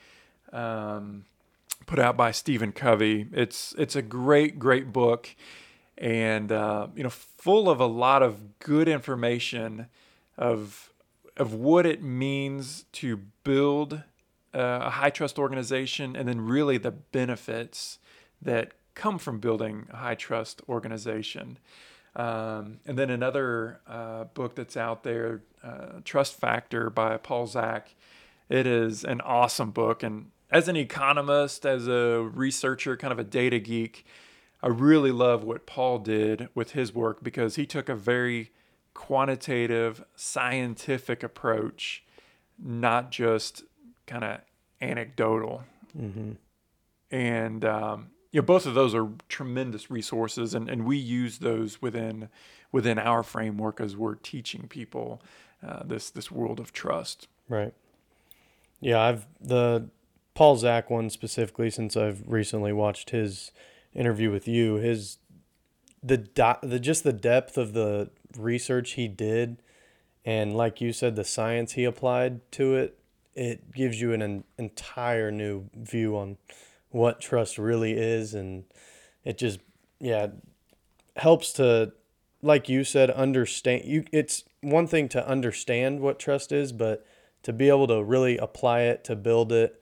Um, 0.53 1.25
put 1.87 1.99
out 1.99 2.17
by 2.17 2.31
Stephen 2.31 2.73
Covey. 2.73 3.27
It's 3.33 3.75
it's 3.79 3.97
a 3.97 4.03
great 4.03 4.59
great 4.59 4.93
book, 4.93 5.35
and 5.99 6.51
uh, 6.51 6.89
you 6.95 7.03
know, 7.03 7.11
full 7.11 7.69
of 7.69 7.81
a 7.81 7.87
lot 7.87 8.23
of 8.23 8.59
good 8.59 8.89
information 8.89 9.87
of 10.37 10.93
of 11.37 11.55
what 11.55 11.87
it 11.87 12.03
means 12.03 12.85
to 12.93 13.21
build 13.43 14.03
uh, 14.55 14.81
a 14.83 14.91
high 14.91 15.11
trust 15.11 15.39
organization, 15.39 16.17
and 16.17 16.29
then 16.29 16.41
really 16.41 16.79
the 16.79 16.93
benefits 16.93 17.99
that 18.41 18.73
come 18.95 19.19
from 19.19 19.39
building 19.39 19.87
a 19.91 19.97
high 19.97 20.15
trust 20.15 20.63
organization. 20.69 21.59
Um, 22.17 22.79
and 22.87 22.97
then 22.97 23.11
another 23.11 23.81
uh, 23.89 24.25
book 24.25 24.55
that's 24.55 24.77
out 24.77 25.03
there, 25.03 25.43
uh, 25.65 26.01
Trust 26.05 26.39
Factor 26.39 26.91
by 26.91 27.17
Paul 27.17 27.47
Zak. 27.49 27.95
It 28.49 28.67
is 28.67 29.05
an 29.05 29.21
awesome 29.21 29.73
book. 29.73 30.03
And 30.05 30.31
as 30.51 30.69
an 30.69 30.77
economist, 30.77 31.67
as 31.67 31.89
a 31.89 32.21
researcher, 32.33 32.97
kind 32.97 33.13
of 33.13 33.19
a 33.19 33.25
data 33.25 33.59
geek, 33.59 34.07
I 34.63 34.69
really 34.69 35.13
love 35.13 35.45
what 35.45 35.67
Paul 35.67 35.99
did 35.99 36.49
with 36.55 36.73
his 36.73 36.95
work 36.95 37.23
because 37.23 37.57
he 37.57 37.67
took 37.67 37.89
a 37.89 37.95
very 37.95 38.51
quantitative, 38.95 40.05
scientific 40.17 41.23
approach, 41.23 42.05
not 42.59 43.11
just 43.11 43.65
kind 44.07 44.25
of 44.25 44.41
anecdotal. 44.81 45.65
Hmm 45.97 46.33
and 47.15 47.65
um, 47.65 48.11
you 48.33 48.41
know 48.41 48.45
both 48.45 48.67
of 48.67 48.75
those 48.75 48.95
are 48.95 49.09
tremendous 49.29 49.89
resources 49.91 50.53
and, 50.53 50.69
and 50.69 50.85
we 50.85 50.97
use 50.97 51.39
those 51.39 51.81
within 51.81 52.29
within 52.73 52.99
our 52.99 53.23
framework 53.23 53.81
as 53.81 53.97
we're 53.97 54.17
teaching 54.17 54.67
people 54.69 55.23
uh, 55.67 55.85
this 55.85 56.11
this 56.11 56.31
world 56.31 56.59
of 56.59 56.73
trust. 56.73 57.29
Right. 57.49 57.73
Yeah, 58.81 59.01
I've 59.01 59.27
the 59.41 59.89
Paul 60.35 60.57
Zak 60.57 60.91
one 60.91 61.11
specifically 61.11 61.71
since 61.71 61.97
I've 61.97 62.23
recently 62.27 62.73
watched 62.73 63.11
his 63.11 63.53
interview 63.95 64.31
with 64.31 64.49
you. 64.49 64.77
His 64.77 65.19
the 66.03 66.29
the 66.63 66.81
just 66.81 67.05
the 67.05 67.13
depth 67.13 67.57
of 67.57 67.73
the 67.73 68.11
research 68.37 68.93
he 68.93 69.09
did, 69.09 69.63
and 70.25 70.57
like 70.57 70.81
you 70.81 70.93
said, 70.93 71.17
the 71.17 71.25
science 71.25 71.73
he 71.73 71.85
applied 71.85 72.41
to 72.53 72.75
it. 72.75 72.99
It 73.37 73.73
gives 73.73 74.01
you 74.01 74.13
an, 74.13 74.23
en- 74.23 74.45
entire 74.59 75.33
new 75.33 75.69
view 75.75 76.17
on 76.17 76.37
what 76.91 77.21
trust 77.21 77.59
really 77.59 77.95
is, 77.95 78.33
and 78.35 78.65
it 79.25 79.39
just 79.39 79.61
yeah 80.01 80.29
helps 81.17 81.53
to 81.55 81.93
like 82.43 82.69
you 82.69 82.85
said 82.85 83.11
understand 83.11 83.85
you 83.85 84.05
it's 84.13 84.45
one 84.61 84.87
thing 84.87 85.09
to 85.09 85.27
understand 85.27 86.01
what 86.01 86.19
trust 86.19 86.51
is 86.53 86.73
but 86.73 87.07
to 87.43 87.53
be 87.53 87.69
able 87.69 87.87
to 87.87 88.03
really 88.03 88.37
apply 88.37 88.81
it 88.81 89.05
to 89.05 89.15
build 89.15 89.53
it 89.53 89.81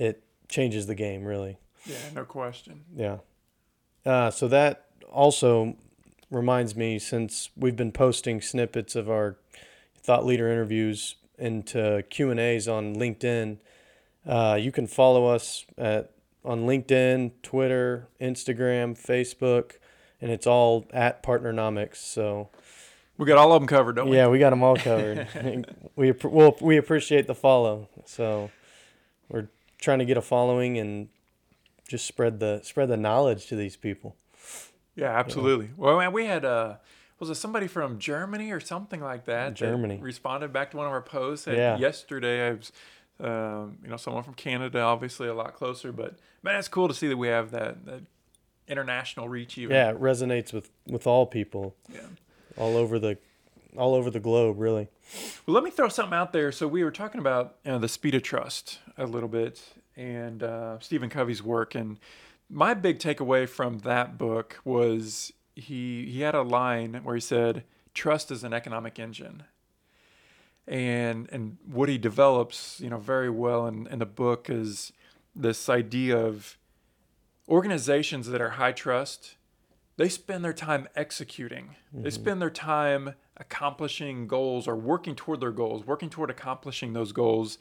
it 0.00 0.24
changes 0.48 0.86
the 0.86 0.96
game 0.96 1.24
really. 1.24 1.58
Yeah 1.86 1.96
no 2.14 2.24
question. 2.24 2.84
Yeah. 2.96 3.18
Uh, 4.04 4.30
so 4.30 4.48
that 4.48 4.86
also 5.12 5.76
reminds 6.30 6.74
me 6.74 6.98
since 6.98 7.50
we've 7.56 7.76
been 7.76 7.92
posting 7.92 8.40
snippets 8.40 8.96
of 8.96 9.10
our 9.10 9.36
thought 9.96 10.24
leader 10.24 10.50
interviews 10.50 11.16
into 11.38 12.02
q 12.10 12.30
and 12.30 12.38
a's 12.38 12.68
on 12.68 12.94
linkedin 12.94 13.58
uh, 14.26 14.56
you 14.60 14.70
can 14.70 14.86
follow 14.86 15.26
us 15.26 15.64
at, 15.76 16.12
on 16.44 16.66
linkedin 16.66 17.32
twitter 17.42 18.06
instagram 18.20 18.96
facebook 18.96 19.72
and 20.20 20.30
it's 20.30 20.46
all 20.46 20.86
at 20.92 21.22
partnernomics 21.22 21.96
so. 21.96 22.50
We 23.16 23.26
got 23.26 23.36
all 23.36 23.52
of 23.52 23.60
them 23.60 23.66
covered 23.66 23.96
don't 23.96 24.08
we? 24.08 24.16
Yeah, 24.16 24.28
we 24.28 24.38
got 24.38 24.48
them 24.48 24.62
all 24.62 24.76
covered. 24.76 25.26
we 25.96 26.12
well, 26.24 26.56
we 26.62 26.78
appreciate 26.78 27.26
the 27.26 27.34
follow. 27.34 27.86
So 28.06 28.50
trying 29.80 29.98
to 29.98 30.04
get 30.04 30.16
a 30.16 30.22
following 30.22 30.78
and 30.78 31.08
just 31.88 32.06
spread 32.06 32.38
the 32.40 32.60
spread 32.62 32.88
the 32.88 32.96
knowledge 32.96 33.46
to 33.46 33.56
these 33.56 33.76
people. 33.76 34.16
yeah 34.94 35.18
absolutely 35.18 35.70
well 35.76 35.98
man, 35.98 36.12
we 36.12 36.26
had 36.26 36.44
uh 36.44 36.74
was 37.18 37.28
it 37.28 37.34
somebody 37.34 37.66
from 37.66 37.98
Germany 37.98 38.50
or 38.50 38.60
something 38.60 39.00
like 39.00 39.24
that 39.26 39.48
that 39.48 39.54
Germany. 39.54 39.98
responded 40.00 40.52
back 40.52 40.70
to 40.70 40.76
one 40.76 40.86
of 40.86 40.92
our 40.92 41.02
posts 41.02 41.46
and 41.46 41.56
Yeah. 41.56 41.76
yesterday 41.78 42.48
I 42.48 42.50
was 42.52 42.72
um, 43.20 43.76
you 43.82 43.88
know 43.90 43.96
someone 43.98 44.22
from 44.22 44.34
Canada 44.34 44.80
obviously 44.80 45.28
a 45.28 45.34
lot 45.34 45.54
closer 45.54 45.92
but 45.92 46.16
man 46.42 46.56
it's 46.56 46.68
cool 46.68 46.88
to 46.88 46.94
see 46.94 47.08
that 47.08 47.18
we 47.18 47.28
have 47.28 47.50
that, 47.50 47.84
that 47.84 48.02
international 48.68 49.28
reach 49.28 49.58
even 49.58 49.74
Yeah, 49.76 49.90
it 49.90 50.00
resonates 50.00 50.52
with 50.52 50.70
with 50.86 51.06
all 51.06 51.26
people 51.26 51.74
yeah. 51.92 52.00
all 52.56 52.76
over 52.76 52.98
the 52.98 53.18
all 53.76 53.94
over 53.94 54.10
the 54.10 54.20
globe, 54.20 54.58
really. 54.58 54.88
Well, 55.46 55.54
let 55.54 55.64
me 55.64 55.70
throw 55.70 55.88
something 55.88 56.14
out 56.14 56.32
there. 56.32 56.52
So 56.52 56.66
we 56.68 56.84
were 56.84 56.90
talking 56.90 57.20
about 57.20 57.56
you 57.64 57.72
know, 57.72 57.78
the 57.78 57.88
speed 57.88 58.14
of 58.14 58.22
trust 58.22 58.78
a 58.96 59.06
little 59.06 59.28
bit, 59.28 59.62
and 59.96 60.42
uh, 60.42 60.78
Stephen 60.80 61.10
Covey's 61.10 61.42
work. 61.42 61.74
And 61.74 61.98
my 62.48 62.74
big 62.74 62.98
takeaway 62.98 63.48
from 63.48 63.78
that 63.80 64.18
book 64.18 64.60
was 64.64 65.32
he 65.54 66.06
he 66.06 66.20
had 66.22 66.34
a 66.34 66.42
line 66.42 67.00
where 67.02 67.14
he 67.14 67.20
said, 67.20 67.64
"Trust 67.94 68.30
is 68.30 68.44
an 68.44 68.52
economic 68.52 68.98
engine." 68.98 69.44
And 70.66 71.28
and 71.32 71.58
what 71.66 71.88
he 71.88 71.98
develops, 71.98 72.80
you 72.80 72.90
know, 72.90 72.98
very 72.98 73.30
well 73.30 73.66
in, 73.66 73.86
in 73.88 73.98
the 73.98 74.06
book 74.06 74.48
is 74.48 74.92
this 75.34 75.68
idea 75.68 76.16
of 76.16 76.58
organizations 77.48 78.28
that 78.28 78.40
are 78.40 78.50
high 78.50 78.72
trust. 78.72 79.36
They 79.96 80.08
spend 80.08 80.44
their 80.44 80.54
time 80.54 80.88
executing. 80.96 81.76
They 81.92 82.10
spend 82.10 82.40
their 82.40 82.50
time 82.50 83.14
accomplishing 83.40 84.28
goals 84.28 84.68
or 84.68 84.76
working 84.76 85.16
toward 85.16 85.40
their 85.40 85.50
goals, 85.50 85.86
working 85.86 86.10
toward 86.10 86.30
accomplishing 86.30 86.92
those 86.92 87.10
goals, 87.10 87.58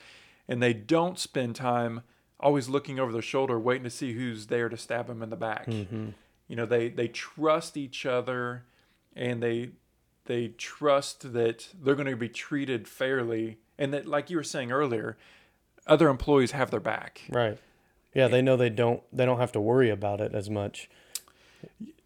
and 0.48 0.62
they 0.62 0.74
don't 0.74 1.18
spend 1.18 1.56
time 1.56 2.02
always 2.40 2.70
looking 2.70 3.00
over 3.00 3.12
their 3.12 3.22
shoulder, 3.22 3.60
waiting 3.60 3.84
to 3.86 3.90
see 3.90 4.14
who's 4.14 4.48
there 4.48 4.70
to 4.70 4.78
stab 4.78 5.08
them 5.08 5.24
in 5.24 5.30
the 5.30 5.36
back. 5.36 5.66
Mm-hmm. 5.66 6.10
You 6.48 6.56
know, 6.56 6.66
they 6.66 6.90
they 6.90 7.08
trust 7.08 7.78
each 7.78 8.06
other, 8.06 8.66
and 9.16 9.42
they 9.42 9.72
they 10.26 10.50
trust 10.50 11.34
that 11.34 11.70
they're 11.82 11.96
going 11.96 12.08
to 12.08 12.16
be 12.16 12.30
treated 12.30 12.88
fairly, 12.88 13.58
and 13.78 13.94
that, 13.94 14.06
like 14.06 14.30
you 14.30 14.38
were 14.38 14.44
saying 14.44 14.72
earlier, 14.72 15.18
other 15.88 16.10
employees 16.10 16.52
have 16.52 16.72
their 16.72 16.80
back. 16.80 17.22
Right. 17.30 17.58
Yeah, 18.14 18.28
they 18.28 18.42
know 18.42 18.58
they 18.58 18.70
don't 18.70 19.02
they 19.14 19.26
don't 19.26 19.40
have 19.40 19.52
to 19.54 19.62
worry 19.62 19.90
about 19.90 20.20
it 20.20 20.34
as 20.34 20.50
much. 20.50 20.90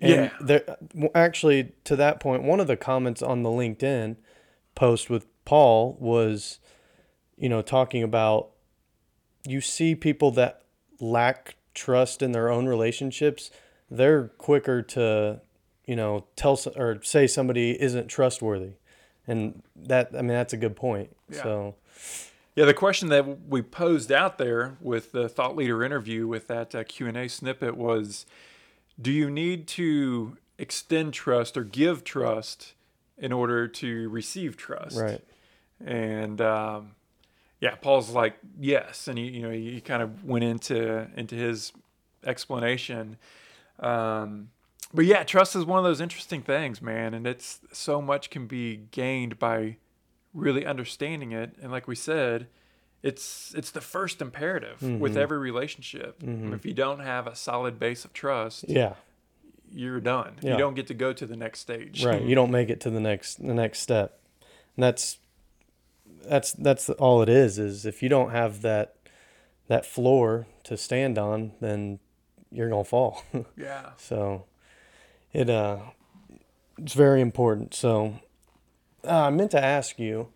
Yeah. 0.09 0.29
There, 0.39 0.77
actually, 1.15 1.73
to 1.85 1.95
that 1.95 2.19
point, 2.19 2.43
one 2.43 2.59
of 2.59 2.67
the 2.67 2.77
comments 2.77 3.21
on 3.21 3.43
the 3.43 3.49
LinkedIn 3.49 4.17
post 4.75 5.09
with 5.09 5.25
Paul 5.45 5.97
was, 5.99 6.59
you 7.37 7.49
know, 7.49 7.61
talking 7.61 8.03
about 8.03 8.49
you 9.45 9.61
see 9.61 9.95
people 9.95 10.31
that 10.31 10.63
lack 10.99 11.55
trust 11.73 12.21
in 12.21 12.31
their 12.31 12.49
own 12.49 12.65
relationships, 12.65 13.51
they're 13.89 14.29
quicker 14.37 14.81
to, 14.81 15.41
you 15.85 15.95
know, 15.95 16.25
tell 16.35 16.59
or 16.75 17.01
say 17.03 17.27
somebody 17.27 17.81
isn't 17.81 18.07
trustworthy. 18.07 18.73
And 19.27 19.63
that, 19.75 20.11
I 20.13 20.17
mean, 20.17 20.29
that's 20.29 20.53
a 20.53 20.57
good 20.57 20.75
point. 20.75 21.15
Yeah. 21.29 21.43
So, 21.43 21.75
Yeah, 22.55 22.65
the 22.65 22.73
question 22.73 23.09
that 23.09 23.47
we 23.47 23.61
posed 23.61 24.11
out 24.11 24.37
there 24.37 24.77
with 24.79 25.11
the 25.11 25.27
thought 25.27 25.55
leader 25.55 25.83
interview 25.83 26.27
with 26.27 26.47
that 26.47 26.75
uh, 26.75 26.83
Q 26.83 27.07
and 27.07 27.17
A 27.17 27.27
snippet 27.27 27.75
was, 27.75 28.25
do 29.01 29.11
you 29.11 29.29
need 29.29 29.67
to 29.67 30.37
extend 30.57 31.13
trust 31.13 31.57
or 31.57 31.63
give 31.63 32.03
trust 32.03 32.73
in 33.17 33.31
order 33.31 33.67
to 33.67 34.09
receive 34.09 34.57
trust. 34.57 34.99
Right. 34.99 35.21
And 35.85 36.41
um, 36.41 36.95
yeah, 37.59 37.75
Paul's 37.75 38.09
like 38.09 38.35
yes, 38.59 39.07
and 39.07 39.17
he 39.17 39.25
you 39.25 39.41
know 39.41 39.51
he, 39.51 39.73
he 39.73 39.81
kind 39.81 40.01
of 40.01 40.23
went 40.23 40.43
into 40.43 41.07
into 41.15 41.35
his 41.35 41.71
explanation. 42.25 43.17
Um, 43.79 44.49
but 44.93 45.05
yeah, 45.05 45.23
trust 45.23 45.55
is 45.55 45.65
one 45.65 45.79
of 45.79 45.85
those 45.85 45.99
interesting 45.99 46.41
things, 46.41 46.81
man, 46.81 47.13
and 47.13 47.25
it's 47.25 47.59
so 47.71 48.01
much 48.01 48.29
can 48.29 48.47
be 48.47 48.81
gained 48.91 49.39
by 49.39 49.77
really 50.33 50.65
understanding 50.65 51.31
it. 51.31 51.55
And 51.61 51.71
like 51.71 51.87
we 51.87 51.95
said, 51.95 52.47
it's 53.03 53.53
it's 53.55 53.69
the 53.71 53.81
first 53.81 54.21
imperative 54.21 54.81
with 54.81 55.17
every 55.17 55.37
relationship. 55.37 56.23
If 56.23 56.65
you 56.65 56.73
don't 56.73 56.99
have 57.01 57.27
a 57.27 57.35
solid 57.35 57.77
base 57.77 58.05
of 58.05 58.13
trust, 58.13 58.65
Yeah. 58.67 58.93
you're 59.71 59.99
done. 59.99 60.35
Yeah. 60.41 60.53
You 60.53 60.57
don't 60.57 60.73
get 60.73 60.87
to 60.87 60.93
go 60.93 61.11
to 61.13 61.25
the 61.25 61.35
next 61.35 61.59
stage. 61.59 62.03
Right. 62.05 62.21
You 62.21 62.33
don't 62.33 62.51
make 62.51 62.69
it 62.69 62.79
to 62.81 62.89
the 62.89 62.99
next 63.01 63.45
the 63.45 63.53
next 63.53 63.79
step. 63.79 64.19
And 64.77 64.83
that's 64.83 65.17
that's 66.25 66.53
that's 66.53 66.89
all 66.91 67.21
it 67.21 67.29
is 67.29 67.59
is 67.59 67.85
if 67.85 68.01
you 68.01 68.07
don't 68.09 68.31
have 68.31 68.61
that 68.61 68.95
that 69.67 69.85
floor 69.85 70.47
to 70.63 70.77
stand 70.77 71.17
on, 71.17 71.51
then 71.59 71.99
you're 72.51 72.69
going 72.69 72.83
to 72.85 72.89
fall. 72.89 73.23
yeah. 73.57 73.89
so 73.97 74.45
it 75.33 75.49
uh 75.49 75.79
it's 76.77 76.93
very 76.93 77.19
important. 77.21 77.73
So 77.73 78.19
uh, 79.05 79.23
I 79.25 79.29
meant 79.29 79.51
to 79.51 79.63
ask 79.63 79.99
you 79.99 80.29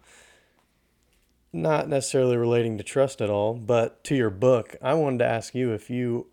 not 1.57 1.89
necessarily 1.89 2.37
relating 2.37 2.77
to 2.77 2.83
trust 2.83 3.21
at 3.21 3.29
all, 3.29 3.53
but 3.55 4.03
to 4.05 4.15
your 4.15 4.29
book. 4.29 4.75
I 4.81 4.93
wanted 4.93 5.19
to 5.19 5.25
ask 5.25 5.53
you 5.55 5.73
if 5.73 5.89
you 5.89 6.27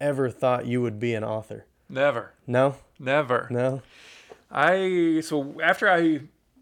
ever 0.00 0.30
thought 0.30 0.66
you 0.66 0.80
would 0.82 0.98
be 0.98 1.14
an 1.14 1.24
author. 1.24 1.66
Never. 1.88 2.32
No? 2.46 2.76
Never. 2.98 3.48
No? 3.50 3.82
I 4.50 5.20
so 5.24 5.60
after 5.62 5.88
I 5.88 6.20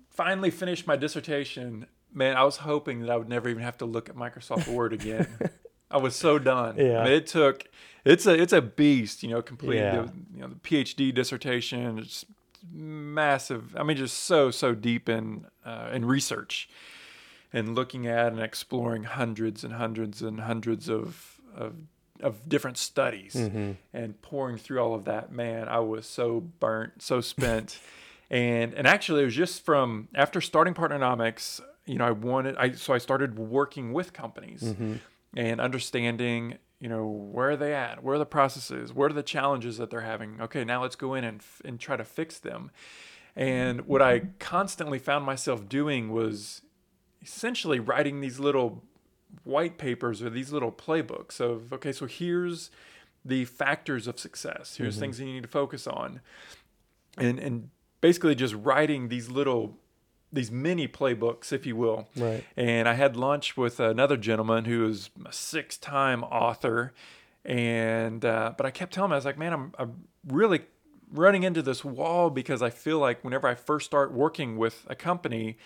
finally 0.09 0.51
finished 0.51 0.87
my 0.87 0.97
dissertation, 0.97 1.87
man, 2.13 2.37
I 2.37 2.45
was 2.45 2.59
hoping 2.59 3.01
that 3.01 3.11
I 3.11 3.17
would 3.17 3.29
never 3.29 3.49
even 3.49 3.63
have 3.63 3.79
to 3.79 3.85
look 3.85 4.09
at 4.09 4.17
Microsoft 4.17 4.69
Word 4.69 4.93
again. 4.93 5.27
I 5.91 5.97
was 5.99 6.15
so 6.15 6.39
done. 6.39 6.77
Yeah. 6.77 7.01
I 7.01 7.05
mean, 7.05 7.13
it 7.15 7.27
took 7.27 7.65
it's 8.05 8.27
a 8.27 8.41
it's 8.41 8.53
a 8.53 8.63
beast, 8.63 9.23
you 9.23 9.31
know, 9.31 9.43
completing 9.43 9.85
Yeah. 9.85 10.03
the 10.03 10.13
you 10.35 10.41
know 10.43 10.49
the 10.49 10.55
PhD 10.57 11.13
dissertation. 11.15 11.99
It's 11.99 12.25
massive. 12.73 13.75
I 13.77 13.83
mean, 13.83 13.97
just 13.97 14.19
so 14.19 14.51
so 14.51 14.75
deep 14.75 15.09
in 15.09 15.47
uh, 15.65 15.91
in 15.93 16.05
research 16.05 16.69
and 17.53 17.75
looking 17.75 18.07
at 18.07 18.33
and 18.33 18.41
exploring 18.41 19.05
hundreds 19.05 19.65
and 19.65 19.75
hundreds 19.75 20.23
and 20.23 20.41
hundreds 20.41 20.89
of 20.89 21.41
of 21.57 21.75
of 22.21 22.49
different 22.49 22.77
studies 22.79 23.35
Mm-hmm. 23.35 23.73
and 23.95 24.21
pouring 24.23 24.57
through 24.59 24.79
all 24.81 24.95
of 24.95 25.05
that 25.07 25.33
man 25.33 25.69
i 25.69 25.79
was 25.79 26.07
so 26.07 26.41
burnt 26.41 27.03
so 27.03 27.21
spent. 27.21 27.79
And 28.33 28.75
and 28.75 28.87
actually 28.87 29.23
it 29.23 29.25
was 29.25 29.35
just 29.35 29.65
from 29.65 30.07
after 30.15 30.41
starting 30.41 30.73
partnernomics 30.73 31.61
you 31.85 31.97
know 31.99 32.05
i 32.07 32.13
wanted 32.13 32.55
i 32.59 32.71
so 32.73 32.95
i 32.95 32.99
started 32.99 33.37
working 33.39 33.93
with 33.93 34.13
companies 34.13 34.63
Mm-hmm. 34.63 34.95
and 35.37 35.61
understanding 35.61 36.59
you 36.79 36.89
know 36.89 37.07
where 37.07 37.51
are 37.51 37.57
they 37.57 37.75
at? 37.75 38.03
Where 38.05 38.15
are 38.15 38.19
the 38.19 38.25
processes? 38.27 38.93
What 38.95 39.11
are 39.11 39.15
the 39.15 39.25
challenges 39.25 39.79
that 39.79 39.91
they're 39.91 40.01
having? 40.15 40.41
Okay 40.41 40.63
now 40.65 40.81
let's 40.83 40.95
go 40.97 41.15
in 41.15 41.25
and 41.25 41.41
f- 41.41 41.61
and 41.65 41.81
try 41.81 41.97
to 41.97 42.05
fix 42.05 42.39
them. 42.39 42.71
And 43.35 43.81
what 43.89 44.01
i 44.01 44.21
constantly 44.39 45.01
found 45.01 45.25
myself 45.27 45.69
doing 45.69 46.11
was 46.13 46.63
essentially 47.23 47.79
writing 47.81 48.21
these 48.21 48.39
little 48.39 48.83
white 49.45 49.79
papers 49.79 50.23
or 50.23 50.31
these 50.31 50.53
little 50.53 50.73
playbooks 50.73 51.41
of 51.41 51.73
okay 51.73 51.93
so 51.93 52.07
here's 52.07 52.71
the 53.25 53.45
factors 53.45 54.07
of 54.07 54.19
success. 54.19 54.77
Here's 54.77 54.99
things 54.99 55.19
that 55.19 55.25
you 55.25 55.35
need 55.35 55.43
to 55.43 55.49
focus 55.49 55.87
on. 55.87 56.21
And 57.19 57.39
and 57.39 57.71
basically 58.01 58.35
just 58.35 58.55
writing 58.55 59.09
these 59.09 59.31
little 59.31 59.77
these 60.33 60.51
mini 60.51 60.89
playbooks 60.89 61.53
if 61.53 61.67
you 61.67 61.77
will. 61.77 62.09
Right. 62.17 62.45
and 62.57 62.89
i 62.89 62.95
had 62.95 63.17
lunch 63.17 63.57
with 63.57 63.81
another 63.81 64.17
gentleman 64.17 64.65
who 64.65 64.87
is 64.87 65.11
a 65.25 65.33
six-time 65.33 66.25
author. 66.25 66.93
And 67.45 68.25
uh, 68.25 68.53
but 68.57 68.67
i 68.67 68.71
kept 68.71 68.93
telling 68.93 69.09
him 69.09 69.13
i 69.13 69.17
was 69.17 69.25
like 69.25 69.39
man 69.39 69.53
i'm, 69.53 69.75
I'm 69.79 70.05
really 70.27 70.61
running 71.13 71.43
into 71.43 71.63
this 71.63 71.85
wall 71.85 72.31
because 72.31 72.63
i 72.63 72.71
feel 72.71 72.99
like 72.99 73.25
whenever 73.25 73.49
i 73.49 73.55
first 73.55 73.87
start 73.87 74.13
working 74.13 74.57
with 74.57 74.87
a 74.89 74.95
company 74.95 75.57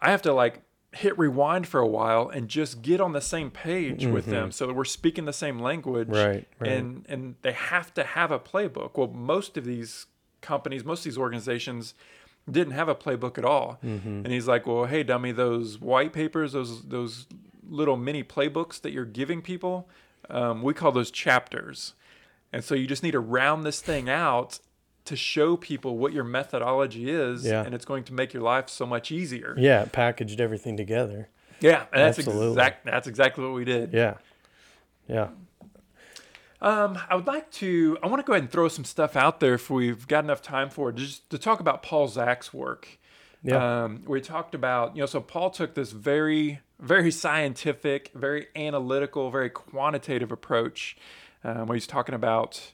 I 0.00 0.10
have 0.10 0.22
to 0.22 0.32
like 0.32 0.62
hit 0.92 1.18
rewind 1.18 1.66
for 1.66 1.80
a 1.80 1.86
while 1.86 2.28
and 2.28 2.48
just 2.48 2.80
get 2.80 3.00
on 3.00 3.12
the 3.12 3.20
same 3.20 3.50
page 3.50 4.06
with 4.06 4.24
them 4.26 4.50
so 4.50 4.66
that 4.66 4.74
we're 4.74 4.84
speaking 4.84 5.26
the 5.26 5.32
same 5.32 5.58
language. 5.58 6.08
Mm-hmm. 6.08 6.28
Right, 6.28 6.48
right. 6.58 6.70
And 6.70 7.04
and 7.08 7.34
they 7.42 7.52
have 7.52 7.92
to 7.94 8.04
have 8.04 8.30
a 8.30 8.38
playbook. 8.38 8.96
Well, 8.96 9.08
most 9.08 9.56
of 9.56 9.64
these 9.64 10.06
companies, 10.40 10.84
most 10.84 11.00
of 11.00 11.04
these 11.04 11.18
organizations 11.18 11.94
didn't 12.50 12.72
have 12.72 12.88
a 12.88 12.94
playbook 12.94 13.36
at 13.36 13.44
all. 13.44 13.78
Mm-hmm. 13.84 14.08
And 14.08 14.28
he's 14.28 14.48
like, 14.48 14.66
"Well, 14.66 14.86
hey 14.86 15.02
dummy, 15.02 15.32
those 15.32 15.78
white 15.78 16.12
papers, 16.12 16.52
those 16.52 16.82
those 16.84 17.26
little 17.68 17.96
mini 17.96 18.24
playbooks 18.24 18.80
that 18.80 18.92
you're 18.92 19.04
giving 19.04 19.42
people, 19.42 19.88
um, 20.30 20.62
we 20.62 20.74
call 20.74 20.92
those 20.92 21.10
chapters. 21.10 21.94
And 22.52 22.64
so 22.64 22.74
you 22.74 22.86
just 22.86 23.02
need 23.02 23.10
to 23.10 23.20
round 23.20 23.64
this 23.64 23.80
thing 23.80 24.08
out 24.08 24.60
to 25.08 25.16
show 25.16 25.56
people 25.56 25.98
what 25.98 26.12
your 26.12 26.24
methodology 26.24 27.10
is, 27.10 27.44
Yeah. 27.44 27.64
and 27.64 27.74
it's 27.74 27.84
going 27.84 28.04
to 28.04 28.14
make 28.14 28.32
your 28.32 28.42
life 28.42 28.68
so 28.68 28.86
much 28.86 29.10
easier. 29.10 29.54
Yeah, 29.58 29.86
packaged 29.90 30.40
everything 30.40 30.76
together. 30.76 31.28
Yeah, 31.60 31.86
and 31.92 32.02
that's 32.02 32.18
Absolutely. 32.18 32.52
exact. 32.52 32.84
That's 32.86 33.06
exactly 33.08 33.44
what 33.44 33.52
we 33.54 33.64
did. 33.64 33.92
Yeah. 33.92 34.14
Yeah. 35.08 35.28
Um, 36.60 36.98
I 37.08 37.14
would 37.14 37.26
like 37.26 37.50
to. 37.52 37.98
I 38.02 38.08
want 38.08 38.20
to 38.20 38.26
go 38.26 38.32
ahead 38.32 38.42
and 38.44 38.50
throw 38.50 38.68
some 38.68 38.84
stuff 38.84 39.16
out 39.16 39.40
there 39.40 39.54
if 39.54 39.70
we've 39.70 40.06
got 40.08 40.24
enough 40.24 40.42
time 40.42 40.70
for 40.70 40.90
it, 40.90 40.96
just 40.96 41.28
to 41.30 41.38
talk 41.38 41.60
about 41.60 41.82
Paul 41.82 42.08
Zak's 42.08 42.52
work. 42.52 42.98
Yeah. 43.42 43.84
Um, 43.84 44.02
we 44.06 44.20
talked 44.20 44.54
about, 44.54 44.96
you 44.96 45.02
know, 45.02 45.06
so 45.06 45.20
Paul 45.20 45.50
took 45.50 45.74
this 45.74 45.92
very, 45.92 46.60
very 46.80 47.12
scientific, 47.12 48.10
very 48.14 48.48
analytical, 48.56 49.30
very 49.30 49.50
quantitative 49.50 50.32
approach 50.32 50.96
um, 51.44 51.66
where 51.66 51.74
he's 51.76 51.86
talking 51.86 52.16
about 52.16 52.72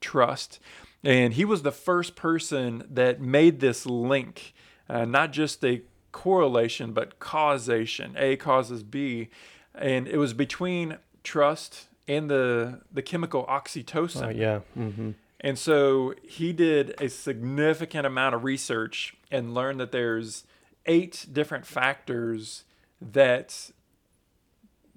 trust. 0.00 0.58
And 1.04 1.34
he 1.34 1.44
was 1.44 1.62
the 1.62 1.72
first 1.72 2.16
person 2.16 2.84
that 2.90 3.20
made 3.20 3.60
this 3.60 3.84
link, 3.84 4.54
uh, 4.88 5.04
not 5.04 5.32
just 5.32 5.62
a 5.64 5.82
correlation, 6.12 6.92
but 6.92 7.18
causation. 7.18 8.14
A 8.16 8.36
causes 8.36 8.82
B. 8.82 9.28
And 9.74 10.08
it 10.08 10.16
was 10.16 10.32
between 10.32 10.96
trust 11.22 11.88
and 12.08 12.30
the, 12.30 12.80
the 12.92 13.02
chemical 13.02 13.44
oxytocin. 13.46 14.26
Oh, 14.26 14.30
yeah. 14.30 14.60
Mm-hmm. 14.78 15.10
And 15.40 15.58
so 15.58 16.14
he 16.22 16.54
did 16.54 16.94
a 16.98 17.08
significant 17.08 18.06
amount 18.06 18.34
of 18.34 18.44
research 18.44 19.14
and 19.30 19.52
learned 19.52 19.78
that 19.80 19.92
there's 19.92 20.44
eight 20.86 21.26
different 21.30 21.66
factors 21.66 22.64
that 23.00 23.70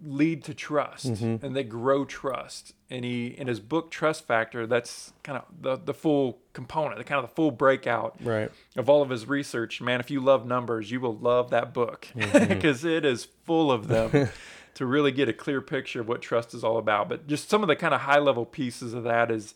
lead 0.04 0.44
to 0.44 0.54
trust 0.54 1.08
mm-hmm. 1.08 1.46
and 1.46 1.56
they 1.56 1.64
grow 1.64 2.06
trust. 2.06 2.74
And 2.90 3.04
he 3.04 3.28
in 3.28 3.48
his 3.48 3.60
book 3.60 3.92
Trust 3.92 4.28
Factor, 4.28 4.68
that's 4.68 5.14
kind 5.24 5.38
of 5.38 5.46
the, 5.60 5.78
the 5.78 5.94
full 5.94 6.40
component, 6.54 6.98
the 6.98 7.04
kind 7.04 7.24
of 7.24 7.30
the 7.30 7.36
full 7.36 7.52
breakout 7.52 8.16
Right. 8.24 8.52
of 8.76 8.90
all 8.90 9.02
of 9.02 9.10
his 9.10 9.28
research. 9.28 9.82
Man, 9.82 10.00
if 10.00 10.12
you 10.12 10.20
love 10.20 10.46
numbers, 10.46 10.92
you 10.92 11.00
will 11.00 11.18
love 11.18 11.50
that 11.50 11.74
book 11.74 12.08
mm-hmm. 12.16 12.48
because 12.54 12.86
is 12.86 13.28
full 13.46 13.72
of 13.72 13.88
them 13.88 14.30
to 14.76 14.86
really 14.86 15.12
get 15.12 15.28
a 15.28 15.34
clear 15.34 15.62
picture 15.62 16.02
of 16.02 16.08
what 16.08 16.22
trust 16.22 16.54
is 16.54 16.64
all 16.64 16.78
about. 16.78 17.10
But 17.10 17.28
just 17.28 17.50
some 17.50 17.64
of 17.64 17.68
the 17.68 17.76
kind 17.76 17.94
of 17.94 18.02
high 18.02 18.20
level 18.20 18.46
pieces 18.46 18.94
of 18.94 19.04
that 19.04 19.32
is 19.32 19.56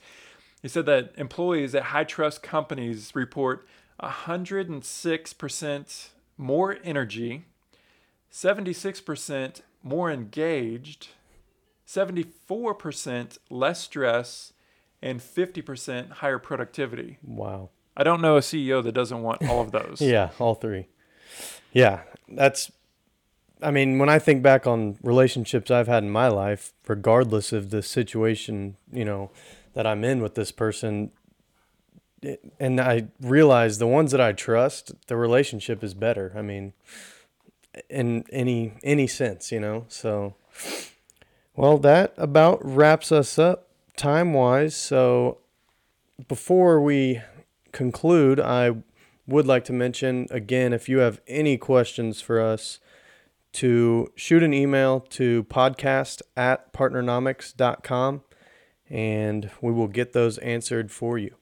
he 0.61 0.67
said 0.67 0.85
that 0.87 1.13
employees 1.17 1.73
at 1.75 1.83
high 1.83 2.03
trust 2.03 2.43
companies 2.43 3.15
report 3.15 3.65
106% 4.01 6.09
more 6.37 6.77
energy, 6.83 7.45
76% 8.31 9.61
more 9.83 10.11
engaged, 10.11 11.09
74% 11.87 13.37
less 13.49 13.81
stress, 13.81 14.53
and 15.01 15.19
50% 15.19 16.11
higher 16.11 16.39
productivity. 16.39 17.17
Wow. 17.23 17.69
I 17.97 18.03
don't 18.03 18.21
know 18.21 18.37
a 18.37 18.41
CEO 18.41 18.83
that 18.83 18.93
doesn't 18.93 19.21
want 19.21 19.47
all 19.47 19.61
of 19.61 19.71
those. 19.71 20.01
Yeah, 20.01 20.29
all 20.39 20.55
three. 20.55 20.87
Yeah, 21.73 22.01
that's. 22.27 22.71
I 23.63 23.69
mean, 23.69 23.99
when 23.99 24.09
I 24.09 24.17
think 24.17 24.41
back 24.41 24.65
on 24.65 24.97
relationships 25.03 25.69
I've 25.69 25.87
had 25.87 26.03
in 26.03 26.09
my 26.09 26.27
life, 26.27 26.73
regardless 26.87 27.53
of 27.53 27.69
the 27.69 27.83
situation, 27.83 28.75
you 28.91 29.05
know, 29.05 29.29
that 29.73 29.85
I'm 29.85 30.03
in 30.03 30.21
with 30.21 30.33
this 30.33 30.51
person, 30.51 31.11
it, 32.23 32.41
and 32.59 32.81
I 32.81 33.07
realize 33.21 33.77
the 33.77 33.87
ones 33.87 34.11
that 34.11 34.21
I 34.21 34.31
trust, 34.31 34.93
the 35.07 35.15
relationship 35.15 35.83
is 35.83 35.93
better. 35.93 36.33
I 36.35 36.41
mean, 36.41 36.73
in 37.89 38.25
any 38.31 38.73
any 38.83 39.07
sense, 39.07 39.51
you 39.51 39.59
know. 39.59 39.85
So, 39.87 40.35
well, 41.55 41.77
that 41.79 42.13
about 42.17 42.63
wraps 42.63 43.11
us 43.11 43.37
up 43.39 43.69
time 43.95 44.33
wise. 44.33 44.75
So, 44.75 45.39
before 46.27 46.81
we 46.81 47.21
conclude, 47.71 48.39
I 48.39 48.75
would 49.27 49.45
like 49.45 49.65
to 49.65 49.73
mention 49.73 50.27
again 50.29 50.73
if 50.73 50.89
you 50.89 50.99
have 50.99 51.21
any 51.27 51.57
questions 51.57 52.21
for 52.21 52.41
us 52.41 52.79
to 53.53 54.11
shoot 54.15 54.43
an 54.43 54.53
email 54.53 54.99
to 54.99 55.43
podcast 55.45 56.21
at 56.37 56.71
partnernomics.com 56.73 58.21
and 58.89 59.49
we 59.61 59.71
will 59.71 59.87
get 59.87 60.13
those 60.13 60.37
answered 60.39 60.91
for 60.91 61.17
you. 61.17 61.35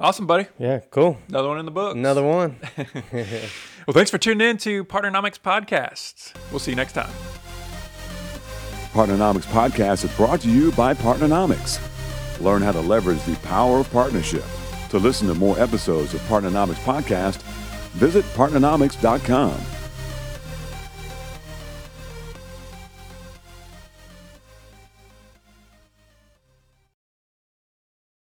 Awesome, 0.00 0.26
buddy. 0.26 0.46
Yeah, 0.58 0.80
cool. 0.90 1.18
Another 1.28 1.48
one 1.48 1.58
in 1.58 1.66
the 1.66 1.70
book. 1.70 1.94
Another 1.94 2.22
one. 2.22 2.56
well, 3.12 3.92
thanks 3.92 4.10
for 4.10 4.16
tuning 4.16 4.48
in 4.48 4.56
to 4.58 4.82
Partnernomics 4.86 5.38
Podcast. 5.38 6.32
We'll 6.50 6.58
see 6.58 6.70
you 6.70 6.76
next 6.76 6.94
time. 6.94 7.12
Partnernomics 8.92 9.44
Podcast 9.44 10.04
is 10.04 10.16
brought 10.16 10.40
to 10.40 10.50
you 10.50 10.72
by 10.72 10.94
Partnernomics. 10.94 11.78
Learn 12.40 12.62
how 12.62 12.72
to 12.72 12.80
leverage 12.80 13.22
the 13.24 13.36
power 13.36 13.80
of 13.80 13.90
partnership. 13.92 14.44
To 14.88 14.98
listen 14.98 15.28
to 15.28 15.34
more 15.34 15.58
episodes 15.60 16.14
of 16.14 16.20
Partnernomics 16.22 16.82
Podcast, 16.82 17.42
visit 17.92 18.24
partnernomics.com. 18.34 19.79